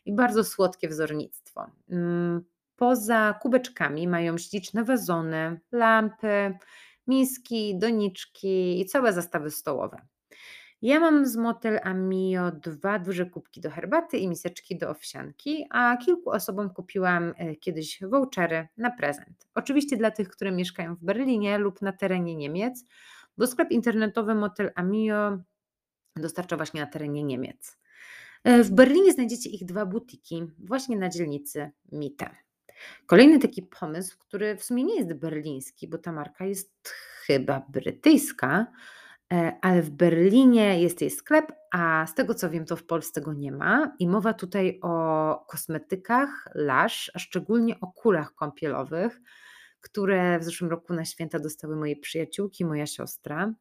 i 0.05 0.13
bardzo 0.15 0.43
słodkie 0.43 0.89
wzornictwo. 0.89 1.71
Mm, 1.89 2.41
poza 2.75 3.39
kubeczkami 3.41 4.07
mają 4.07 4.37
śliczne 4.37 4.83
wazony, 4.83 5.59
lampy, 5.71 6.57
miski, 7.07 7.77
doniczki 7.77 8.81
i 8.81 8.85
całe 8.85 9.13
zastawy 9.13 9.51
stołowe. 9.51 10.01
Ja 10.81 10.99
mam 10.99 11.25
z 11.25 11.35
Motel 11.35 11.79
Amio 11.83 12.51
dwa 12.51 12.99
duże 12.99 13.25
kubki 13.25 13.61
do 13.61 13.69
herbaty 13.71 14.17
i 14.17 14.27
miseczki 14.27 14.77
do 14.77 14.89
owsianki, 14.89 15.65
a 15.69 15.97
kilku 15.97 16.29
osobom 16.29 16.69
kupiłam 16.69 17.33
e, 17.37 17.55
kiedyś 17.55 17.99
vouchery 18.01 18.67
na 18.77 18.91
prezent. 18.91 19.47
Oczywiście 19.55 19.97
dla 19.97 20.11
tych, 20.11 20.29
które 20.29 20.51
mieszkają 20.51 20.95
w 20.95 21.03
Berlinie 21.03 21.57
lub 21.57 21.81
na 21.81 21.93
terenie 21.93 22.35
Niemiec, 22.35 22.85
bo 23.37 23.47
sklep 23.47 23.71
internetowy 23.71 24.35
Motel 24.35 24.71
Amio 24.75 25.37
dostarcza 26.15 26.57
właśnie 26.57 26.81
na 26.81 26.87
terenie 26.87 27.23
Niemiec. 27.23 27.77
E, 28.43 28.63
w 28.63 28.71
Berlinie 28.71 29.11
znajdziecie 29.11 29.49
ich 29.49 29.65
dwa 29.65 29.85
butiki, 29.85 30.43
właśnie 30.59 30.97
na 30.97 31.09
dzielnicy 31.09 31.71
Mitte. 31.91 32.29
Kolejny 33.05 33.39
taki 33.39 33.63
pomysł, 33.63 34.17
który 34.19 34.57
w 34.57 34.63
sumie 34.63 34.83
nie 34.83 34.95
jest 34.95 35.13
berliński, 35.13 35.87
bo 35.87 35.97
ta 35.97 36.11
marka 36.11 36.45
jest 36.45 36.89
chyba 37.25 37.65
brytyjska, 37.69 38.67
ale 39.61 39.81
w 39.81 39.89
Berlinie 39.89 40.81
jest 40.81 41.01
jej 41.01 41.09
sklep, 41.09 41.51
a 41.71 42.05
z 42.07 42.15
tego 42.15 42.33
co 42.33 42.49
wiem, 42.49 42.65
to 42.65 42.75
w 42.75 42.85
Polsce 42.85 43.21
go 43.21 43.33
nie 43.33 43.51
ma. 43.51 43.95
I 43.99 44.07
mowa 44.07 44.33
tutaj 44.33 44.79
o 44.81 45.45
kosmetykach 45.47 46.29
Lush, 46.55 47.11
a 47.13 47.19
szczególnie 47.19 47.79
o 47.79 47.87
kulach 47.87 48.33
kąpielowych, 48.35 49.21
które 49.81 50.39
w 50.39 50.43
zeszłym 50.43 50.69
roku 50.71 50.93
na 50.93 51.05
święta 51.05 51.39
dostały 51.39 51.75
moje 51.75 51.95
przyjaciółki, 51.95 52.65
moja 52.65 52.85
siostra. 52.85 53.53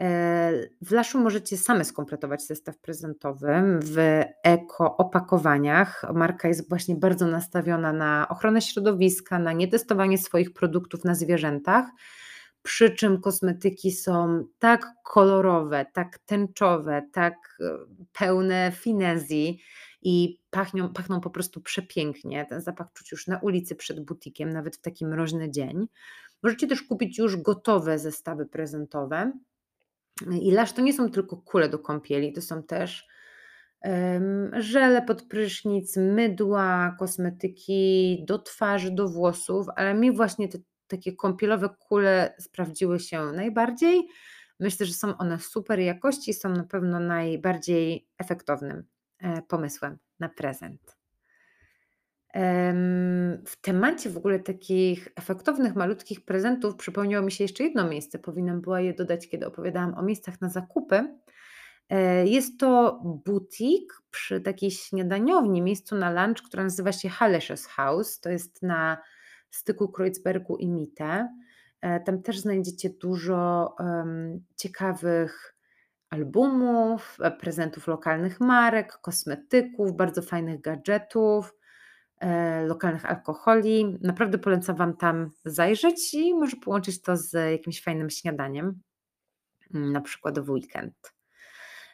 E, 0.00 0.52
w 0.82 0.92
Laszu 0.92 1.20
możecie 1.20 1.56
same 1.56 1.84
skompletować 1.84 2.46
zestaw 2.46 2.78
prezentowy 2.78 3.48
w 3.82 4.22
eko 4.44 4.96
opakowaniach. 4.96 6.04
Marka 6.14 6.48
jest 6.48 6.68
właśnie 6.68 6.94
bardzo 6.94 7.26
nastawiona 7.26 7.92
na 7.92 8.26
ochronę 8.28 8.62
środowiska, 8.62 9.38
na 9.38 9.52
nietestowanie 9.52 10.18
swoich 10.18 10.52
produktów 10.52 11.04
na 11.04 11.14
zwierzętach 11.14 11.86
przy 12.62 12.90
czym 12.90 13.20
kosmetyki 13.20 13.92
są 13.92 14.44
tak 14.58 14.86
kolorowe, 15.04 15.86
tak 15.92 16.18
tęczowe, 16.18 17.08
tak 17.12 17.34
e, 17.60 17.78
pełne 18.12 18.72
finezji 18.74 19.62
i 20.02 20.38
pachną, 20.50 20.92
pachną 20.92 21.20
po 21.20 21.30
prostu 21.30 21.60
przepięknie. 21.60 22.46
Ten 22.48 22.60
zapach 22.60 22.92
czuć 22.92 23.12
już 23.12 23.26
na 23.26 23.38
ulicy 23.38 23.76
przed 23.76 24.04
butikiem, 24.04 24.50
nawet 24.50 24.76
w 24.76 24.80
taki 24.80 25.06
mroźny 25.06 25.50
dzień. 25.50 25.86
Możecie 26.42 26.66
też 26.66 26.82
kupić 26.82 27.18
już 27.18 27.36
gotowe 27.36 27.98
zestawy 27.98 28.46
prezentowe. 28.46 29.32
I 30.40 30.52
lasz 30.52 30.72
to 30.72 30.82
nie 30.82 30.92
są 30.92 31.10
tylko 31.10 31.36
kule 31.36 31.68
do 31.68 31.78
kąpieli, 31.78 32.32
to 32.32 32.42
są 32.42 32.62
też 32.62 33.06
żele 34.52 35.02
pod 35.02 35.22
prysznic, 35.22 35.96
mydła, 35.96 36.96
kosmetyki 36.98 38.24
do 38.28 38.38
twarzy, 38.38 38.90
do 38.90 39.08
włosów, 39.08 39.66
ale 39.76 39.94
mi 39.94 40.12
właśnie 40.12 40.48
te 40.48 40.58
takie 40.90 41.12
kąpielowe 41.12 41.68
kule 41.78 42.34
sprawdziły 42.38 43.00
się 43.00 43.24
najbardziej. 43.24 44.08
Myślę, 44.60 44.86
że 44.86 44.92
są 44.92 45.16
one 45.16 45.38
super 45.38 45.78
jakości, 45.78 46.34
są 46.34 46.48
na 46.48 46.64
pewno 46.64 47.00
najbardziej 47.00 48.08
efektownym 48.18 48.84
e, 49.18 49.42
pomysłem 49.42 49.98
na 50.20 50.28
prezent. 50.28 51.00
W 53.46 53.56
temacie 53.60 54.10
w 54.10 54.16
ogóle 54.16 54.38
takich 54.38 55.08
efektownych, 55.16 55.74
malutkich 55.74 56.24
prezentów 56.24 56.76
przypomniało 56.76 57.26
mi 57.26 57.32
się 57.32 57.44
jeszcze 57.44 57.64
jedno 57.64 57.88
miejsce. 57.88 58.18
Powinnam 58.18 58.60
była 58.60 58.80
je 58.80 58.94
dodać, 58.94 59.28
kiedy 59.28 59.46
opowiadałam 59.46 59.94
o 59.94 60.02
miejscach 60.02 60.40
na 60.40 60.48
zakupy. 60.48 61.18
E, 61.88 62.26
jest 62.26 62.60
to 62.60 63.00
butik 63.24 63.92
przy 64.10 64.40
takiej 64.40 64.70
śniadaniowni, 64.70 65.62
miejscu 65.62 65.96
na 65.96 66.26
lunch, 66.26 66.42
które 66.42 66.64
nazywa 66.64 66.92
się 66.92 67.08
Halesches 67.08 67.66
House. 67.66 68.20
To 68.20 68.30
jest 68.30 68.62
na 68.62 68.98
styku 69.50 69.88
Kreuzbergu 69.88 70.56
i 70.56 70.68
Mitte. 70.68 71.28
E, 71.80 72.00
tam 72.00 72.22
też 72.22 72.38
znajdziecie 72.38 72.90
dużo 72.90 73.74
um, 73.78 74.44
ciekawych 74.56 75.54
albumów, 76.10 77.16
e, 77.22 77.30
prezentów 77.30 77.86
lokalnych 77.86 78.40
marek, 78.40 78.92
kosmetyków, 78.92 79.96
bardzo 79.96 80.22
fajnych 80.22 80.60
gadżetów, 80.60 81.54
e, 82.20 82.62
lokalnych 82.66 83.06
alkoholi. 83.06 83.98
Naprawdę 84.02 84.38
polecam 84.38 84.76
Wam 84.76 84.96
tam 84.96 85.30
zajrzeć 85.44 86.14
i 86.14 86.34
może 86.34 86.56
połączyć 86.56 87.02
to 87.02 87.16
z 87.16 87.32
jakimś 87.50 87.82
fajnym 87.82 88.10
śniadaniem, 88.10 88.80
mm, 89.74 89.92
na 89.92 90.00
przykład 90.00 90.38
w 90.38 90.50
weekend. 90.50 91.12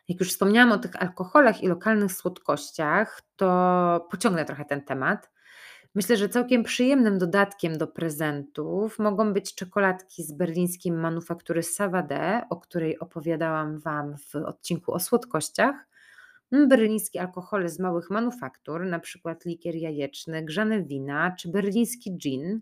Jak 0.09 0.21
już 0.21 0.29
wspomniałam 0.29 0.73
o 0.73 0.79
tych 0.79 1.03
alkoholach 1.03 1.62
i 1.62 1.69
lokalnych 1.69 2.12
słodkościach, 2.12 3.23
to 3.37 4.09
pociągnę 4.11 4.45
trochę 4.45 4.64
ten 4.64 4.85
temat. 4.85 5.31
Myślę, 5.96 6.16
że 6.16 6.28
całkiem 6.28 6.62
przyjemnym 6.62 7.18
dodatkiem 7.18 7.78
do 7.78 7.87
prezentów 7.87 8.98
mogą 8.98 9.32
być 9.32 9.54
czekoladki 9.54 10.24
z 10.24 10.32
berlińskiej 10.32 10.92
manufaktury 10.92 11.62
Savade, 11.62 12.42
o 12.50 12.56
której 12.56 12.98
opowiadałam 12.98 13.78
Wam 13.78 14.16
w 14.18 14.35
odcinku 14.35 14.92
o 14.92 15.00
słodkościach. 15.00 15.88
Mm, 16.52 16.68
berlińskie 16.68 17.20
alkohole 17.20 17.68
z 17.68 17.78
małych 17.78 18.11
manufaktur, 18.11 18.85
na 18.85 18.98
przykład 18.98 19.44
likier 19.44 19.74
jajeczny, 19.74 20.44
grzane 20.44 20.82
wina 20.82 21.37
czy 21.38 21.48
berliński 21.48 22.16
gin. 22.16 22.61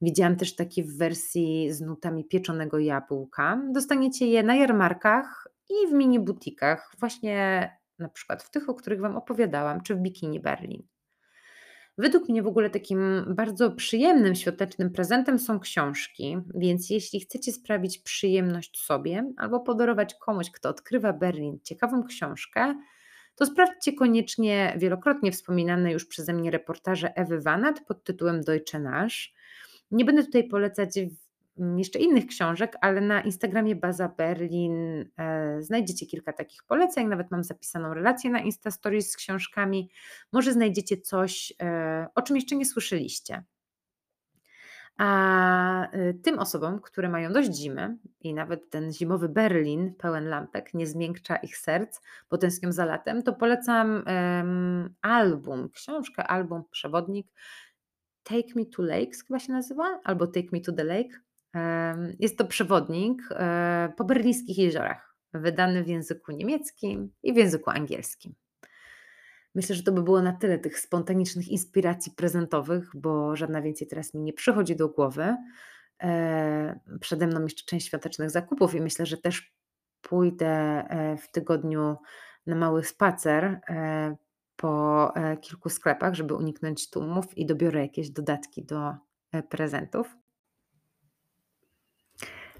Widziałam 0.00 0.36
też 0.36 0.56
takie 0.56 0.84
w 0.84 0.96
wersji 0.96 1.72
z 1.72 1.80
nutami 1.80 2.24
pieczonego 2.24 2.78
jabłka. 2.78 3.62
Dostaniecie 3.72 4.26
je 4.26 4.42
na 4.42 4.54
jarmarkach 4.54 5.48
i 5.70 5.88
w 5.88 5.92
mini 5.92 6.20
butikach, 6.20 6.94
właśnie 6.98 7.70
na 7.98 8.08
przykład 8.08 8.42
w 8.42 8.50
tych, 8.50 8.68
o 8.68 8.74
których 8.74 9.00
Wam 9.00 9.16
opowiadałam, 9.16 9.80
czy 9.80 9.94
w 9.94 9.98
Bikini 9.98 10.40
Berlin. 10.40 10.91
Według 11.98 12.28
mnie 12.28 12.42
w 12.42 12.46
ogóle 12.46 12.70
takim 12.70 13.24
bardzo 13.28 13.70
przyjemnym 13.70 14.34
świątecznym 14.34 14.92
prezentem 14.92 15.38
są 15.38 15.60
książki, 15.60 16.38
więc 16.54 16.90
jeśli 16.90 17.20
chcecie 17.20 17.52
sprawić 17.52 17.98
przyjemność 17.98 18.84
sobie 18.84 19.32
albo 19.36 19.60
podarować 19.60 20.14
komuś, 20.14 20.50
kto 20.50 20.68
odkrywa 20.68 21.12
Berlin, 21.12 21.58
ciekawą 21.62 22.04
książkę, 22.04 22.74
to 23.34 23.46
sprawdźcie 23.46 23.92
koniecznie 23.92 24.74
wielokrotnie 24.78 25.32
wspominane 25.32 25.92
już 25.92 26.06
przeze 26.06 26.32
mnie 26.32 26.50
reportaże 26.50 27.14
Ewy 27.14 27.40
Wanat 27.40 27.80
pod 27.86 28.04
tytułem 28.04 28.40
Deutsche 28.40 28.78
Nasz. 28.78 29.34
Nie 29.90 30.04
będę 30.04 30.24
tutaj 30.24 30.48
polecać 30.48 30.98
jeszcze 31.56 31.98
innych 31.98 32.26
książek, 32.26 32.76
ale 32.80 33.00
na 33.00 33.20
Instagramie 33.20 33.76
Baza 33.76 34.08
Berlin 34.08 35.04
e, 35.18 35.62
znajdziecie 35.62 36.06
kilka 36.06 36.32
takich 36.32 36.64
poleceń. 36.64 37.08
Nawet 37.08 37.30
mam 37.30 37.44
zapisaną 37.44 37.94
relację 37.94 38.30
na 38.30 38.40
Insta 38.40 38.70
Stories 38.70 39.10
z 39.10 39.16
książkami. 39.16 39.90
Może 40.32 40.52
znajdziecie 40.52 40.96
coś, 40.96 41.52
e, 41.62 42.06
o 42.14 42.22
czym 42.22 42.36
jeszcze 42.36 42.56
nie 42.56 42.66
słyszeliście. 42.66 43.44
A 44.98 45.90
e, 45.90 46.14
tym 46.14 46.38
osobom, 46.38 46.80
które 46.80 47.08
mają 47.08 47.32
dość 47.32 47.54
zimy 47.54 47.96
i 48.20 48.34
nawet 48.34 48.70
ten 48.70 48.92
zimowy 48.92 49.28
Berlin 49.28 49.94
pełen 49.94 50.28
lampek 50.28 50.74
nie 50.74 50.86
zmiękcza 50.86 51.36
ich 51.36 51.56
serc, 51.56 52.00
bo 52.30 52.38
tęsknią 52.38 52.72
za 52.72 52.84
latem, 52.84 53.22
to 53.22 53.32
polecam 53.32 54.04
um, 54.06 54.94
album, 55.02 55.68
książkę, 55.70 56.26
album, 56.26 56.62
przewodnik 56.70 57.26
Take 58.22 58.54
Me 58.54 58.66
to 58.66 58.82
Lakes 58.82 59.24
chyba 59.26 59.38
się 59.38 59.52
nazywa, 59.52 60.00
albo 60.04 60.26
Take 60.26 60.48
Me 60.52 60.60
to 60.60 60.72
the 60.72 60.84
Lake. 60.84 61.20
Jest 62.18 62.38
to 62.38 62.44
przewodnik 62.44 63.22
e, 63.30 63.92
po 63.96 64.04
berlińskich 64.04 64.58
jeziorach, 64.58 65.16
wydany 65.34 65.84
w 65.84 65.88
języku 65.88 66.32
niemieckim 66.32 67.12
i 67.22 67.32
w 67.32 67.36
języku 67.36 67.70
angielskim. 67.70 68.34
Myślę, 69.54 69.76
że 69.76 69.82
to 69.82 69.92
by 69.92 70.02
było 70.02 70.22
na 70.22 70.32
tyle 70.32 70.58
tych 70.58 70.78
spontanicznych 70.78 71.48
inspiracji 71.48 72.12
prezentowych, 72.16 72.90
bo 72.94 73.36
żadna 73.36 73.62
więcej 73.62 73.88
teraz 73.88 74.14
mi 74.14 74.22
nie 74.22 74.32
przychodzi 74.32 74.76
do 74.76 74.88
głowy. 74.88 75.36
E, 76.02 76.80
przede 77.00 77.26
mną 77.26 77.42
jeszcze 77.42 77.64
część 77.66 77.86
świątecznych 77.86 78.30
zakupów 78.30 78.74
i 78.74 78.80
myślę, 78.80 79.06
że 79.06 79.16
też 79.16 79.54
pójdę 80.02 80.48
e, 80.48 81.16
w 81.16 81.30
tygodniu 81.30 81.96
na 82.46 82.56
mały 82.56 82.84
spacer 82.84 83.60
po 84.56 85.12
kilku 85.40 85.68
sklepach, 85.68 86.14
żeby 86.14 86.34
uniknąć 86.34 86.90
tłumów 86.90 87.38
i 87.38 87.46
dobiorę 87.46 87.80
jakieś 87.80 88.10
dodatki 88.10 88.64
do 88.64 88.94
prezentów. 89.48 90.16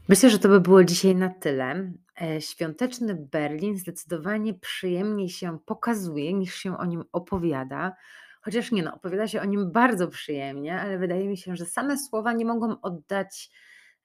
Myślę, 0.09 0.31
że 0.31 0.39
to 0.39 0.49
by 0.49 0.61
było 0.61 0.85
dzisiaj 0.85 1.15
na 1.15 1.29
tyle. 1.29 1.93
E, 2.23 2.41
świąteczny 2.41 3.15
Berlin 3.15 3.79
zdecydowanie 3.79 4.55
przyjemniej 4.55 5.29
się 5.29 5.59
pokazuje 5.67 6.33
niż 6.33 6.55
się 6.55 6.79
o 6.79 6.85
nim 6.85 7.05
opowiada. 7.13 7.97
Chociaż 8.43 8.73
nie 8.73 8.83
no, 8.83 8.95
opowiada 8.95 9.29
się 9.29 9.41
o 9.41 9.45
nim 9.45 9.73
bardzo 9.73 10.09
przyjemnie, 10.09 10.81
ale 10.81 10.99
wydaje 10.99 11.29
mi 11.29 11.37
się, 11.37 11.57
że 11.57 11.67
same 11.67 11.99
słowa 11.99 12.33
nie 12.33 12.45
mogą 12.45 12.81
oddać, 12.81 13.51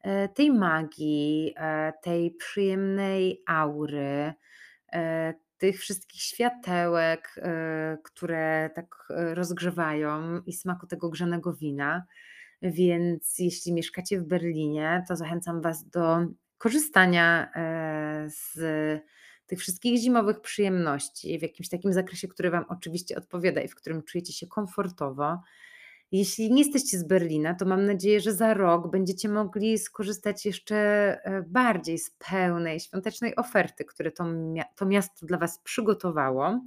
e, 0.01 0.29
tej 0.29 0.51
magii, 0.51 1.53
e, 1.57 1.93
tej 2.03 2.31
przyjemnej 2.31 3.43
aury, 3.47 4.33
tych 5.57 5.79
wszystkich 5.79 6.21
światełek, 6.21 7.35
które 8.03 8.69
tak, 8.75 9.07
rozgrzewają 9.09 10.41
i 10.45 10.53
smaku 10.53 10.87
tego 10.87 11.09
grzanego 11.09 11.53
wina. 11.53 12.05
Więc 12.61 13.39
jeśli 13.39 13.73
mieszkacie 13.73 14.19
w 14.19 14.23
Berlinie, 14.23 15.03
to 15.07 15.15
zachęcam 15.15 15.61
Was 15.61 15.89
do 15.89 16.17
korzystania, 16.57 17.51
e, 17.55 18.29
z 18.29 18.59
tych 19.47 19.59
wszystkich 19.59 19.99
zimowych 19.99 20.41
przyjemności 20.41 21.39
w 21.39 21.41
jakimś 21.41 21.69
takim 21.69 21.93
zakresie, 21.93 22.27
który 22.27 22.49
Wam 22.49 22.65
oczywiście 22.69 23.17
odpowiada 23.17 23.61
i 23.61 23.67
w 23.67 23.75
którym 23.75 24.03
czujecie 24.03 24.33
się 24.33 24.47
komfortowo. 24.47 25.37
Jeśli 26.11 26.51
nie 26.51 26.61
jesteście 26.61 26.99
z 26.99 27.03
Berlina, 27.03 27.55
to 27.55 27.65
mam 27.65 27.85
nadzieję, 27.85 28.19
że 28.19 28.33
za 28.33 28.53
rok 28.53 28.91
będziecie 28.91 29.29
mogli 29.29 29.77
skorzystać 29.77 30.45
jeszcze, 30.45 30.75
e, 31.23 31.43
bardziej 31.47 31.97
z 31.99 32.11
pełnej 32.11 32.79
świątecznej 32.79 33.35
oferty, 33.35 33.85
które 33.85 34.11
to 34.11 34.25
to 34.75 34.85
miasto 34.85 35.25
dla 35.25 35.37
Was 35.37 35.59
przygotowało. 35.59 36.61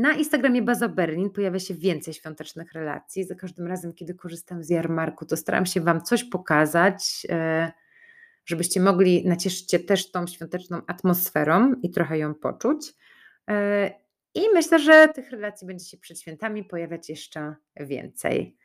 Na 0.00 0.12
Instagramie 0.12 0.62
Baza 0.62 0.88
Berlin 0.88 1.30
pojawia 1.30 1.58
się 1.58 1.74
więcej 1.74 2.14
świątecznych 2.14 2.72
relacji. 2.72 3.24
Za 3.24 3.34
każdym 3.34 3.66
razem, 3.66 3.92
kiedy 3.92 4.14
korzystam 4.14 4.64
z 4.64 4.70
jarmarku, 4.70 5.26
to 5.26 5.36
staram 5.36 5.66
się 5.66 5.80
Wam 5.80 6.02
coś 6.02 6.24
pokazać, 6.24 7.26
e, 7.28 7.72
żebyście 8.44 8.80
mogli 8.80 9.28
nacieszyć 9.28 9.70
się 9.70 9.78
też 9.78 10.10
tą 10.10 10.26
świąteczną 10.26 10.82
atmosferą 10.86 11.74
i 11.82 11.90
trochę 11.90 12.18
ją 12.18 12.34
poczuć. 12.34 12.94
E, 13.50 13.90
I 14.34 14.40
myślę, 14.54 14.78
że 14.78 15.08
tych 15.08 15.30
relacji 15.30 15.66
będzie 15.66 15.84
się 15.84 15.96
przed 15.96 16.20
świętami 16.20 16.64
pojawiać 16.64 17.08
jeszcze 17.08 17.54
więcej. 17.80 18.56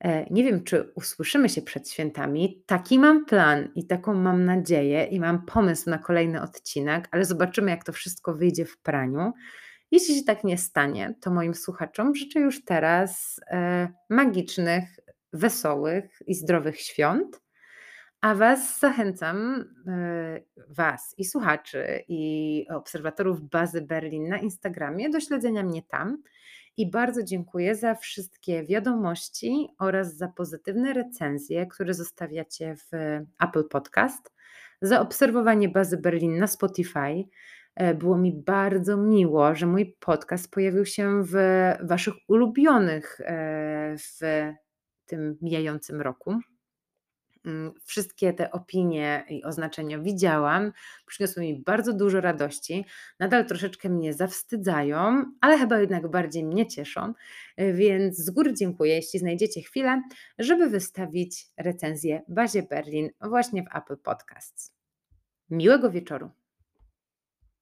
E, 0.00 0.26
nie 0.30 0.44
wiem, 0.44 0.64
czy 0.64 0.92
usłyszymy 0.94 1.48
się 1.48 1.62
przed 1.62 1.90
świętami. 1.90 2.64
Taki 2.66 2.98
mam 2.98 3.24
plan 3.24 3.68
i 3.74 3.86
taką 3.86 4.14
mam 4.14 4.44
nadzieję, 4.44 5.04
i 5.04 5.20
mam 5.20 5.46
pomysł 5.46 5.90
na 5.90 5.98
kolejny 5.98 6.42
odcinek, 6.42 7.08
ale 7.10 7.24
zobaczymy, 7.24 7.70
jak 7.70 7.84
to 7.84 7.92
wszystko 7.92 8.34
wyjdzie 8.34 8.64
w 8.64 8.78
praniu. 8.78 9.32
Jeśli 9.90 10.14
się 10.18 10.24
tak 10.24 10.44
nie 10.44 10.58
stanie, 10.58 11.14
to 11.20 11.30
moim 11.30 11.54
słuchaczom 11.54 12.14
życzę 12.14 12.40
już 12.40 12.64
teraz 12.64 13.40
e, 13.46 13.88
magicznych, 14.10 14.84
wesołych 15.32 16.18
i 16.26 16.34
zdrowych 16.34 16.80
świąt. 16.80 17.40
A 18.20 18.34
Was 18.34 18.80
zachęcam, 18.80 19.64
e, 19.86 20.40
Was 20.68 21.14
i 21.18 21.24
słuchaczy, 21.24 22.04
i 22.08 22.66
obserwatorów 22.70 23.40
bazy 23.40 23.82
Berlin 23.82 24.28
na 24.28 24.38
Instagramie 24.38 25.10
do 25.10 25.20
śledzenia 25.20 25.62
mnie 25.62 25.82
tam. 25.82 26.22
I 26.76 26.90
bardzo 26.90 27.22
dziękuję 27.22 27.74
za 27.74 27.94
wszystkie 27.94 28.64
wiadomości 28.64 29.68
oraz 29.78 30.16
za 30.16 30.28
pozytywne 30.28 30.92
recenzje, 30.92 31.66
które 31.66 31.94
zostawiacie 31.94 32.76
w 32.76 32.90
Apple 33.40 33.68
Podcast, 33.68 34.34
za 34.82 35.00
obserwowanie 35.00 35.68
bazy 35.68 35.96
Berlin 35.96 36.38
na 36.38 36.46
Spotify. 36.46 37.24
E, 37.76 37.94
było 37.94 38.18
mi 38.18 38.32
bardzo 38.32 38.96
miło, 38.96 39.54
że 39.54 39.66
mój 39.66 39.96
podcast 40.00 40.50
pojawił 40.50 40.86
się 40.86 41.22
w 41.24 41.34
Waszych 41.82 42.14
ulubionych 42.28 43.20
e, 43.20 43.96
w 43.98 44.20
tym 45.06 45.38
mijającym 45.42 46.00
roku. 46.00 46.38
Mm, 47.46 47.72
wszystkie 47.84 48.32
te 48.32 48.50
opinie 48.50 49.24
i 49.28 49.44
oznaczenia 49.44 49.98
widziałam, 49.98 50.72
przyniosły 51.06 51.42
mi 51.42 51.62
bardzo 51.62 51.92
dużo 51.92 52.20
radości. 52.20 52.84
Nadal 53.20 53.46
troszeczkę 53.46 53.88
mnie 53.88 54.14
zawstydzają, 54.14 55.24
ale 55.40 55.58
chyba 55.58 55.80
jednak 55.80 56.10
bardziej 56.10 56.44
mnie 56.44 56.66
cieszą, 56.66 57.14
e, 57.56 57.72
więc 57.72 58.16
z 58.16 58.30
góry 58.30 58.54
dziękuję, 58.54 58.94
jeśli 58.94 59.20
znajdziecie 59.20 59.62
chwilę, 59.62 60.02
żeby 60.38 60.68
wystawić 60.68 61.46
recenzję 61.56 62.22
Bazie 62.28 62.62
Berlin 62.62 63.10
właśnie 63.20 63.62
w 63.62 63.76
Apple 63.76 63.96
Podcasts. 63.96 64.72
Miłego 65.50 65.90
wieczoru. 65.90 66.43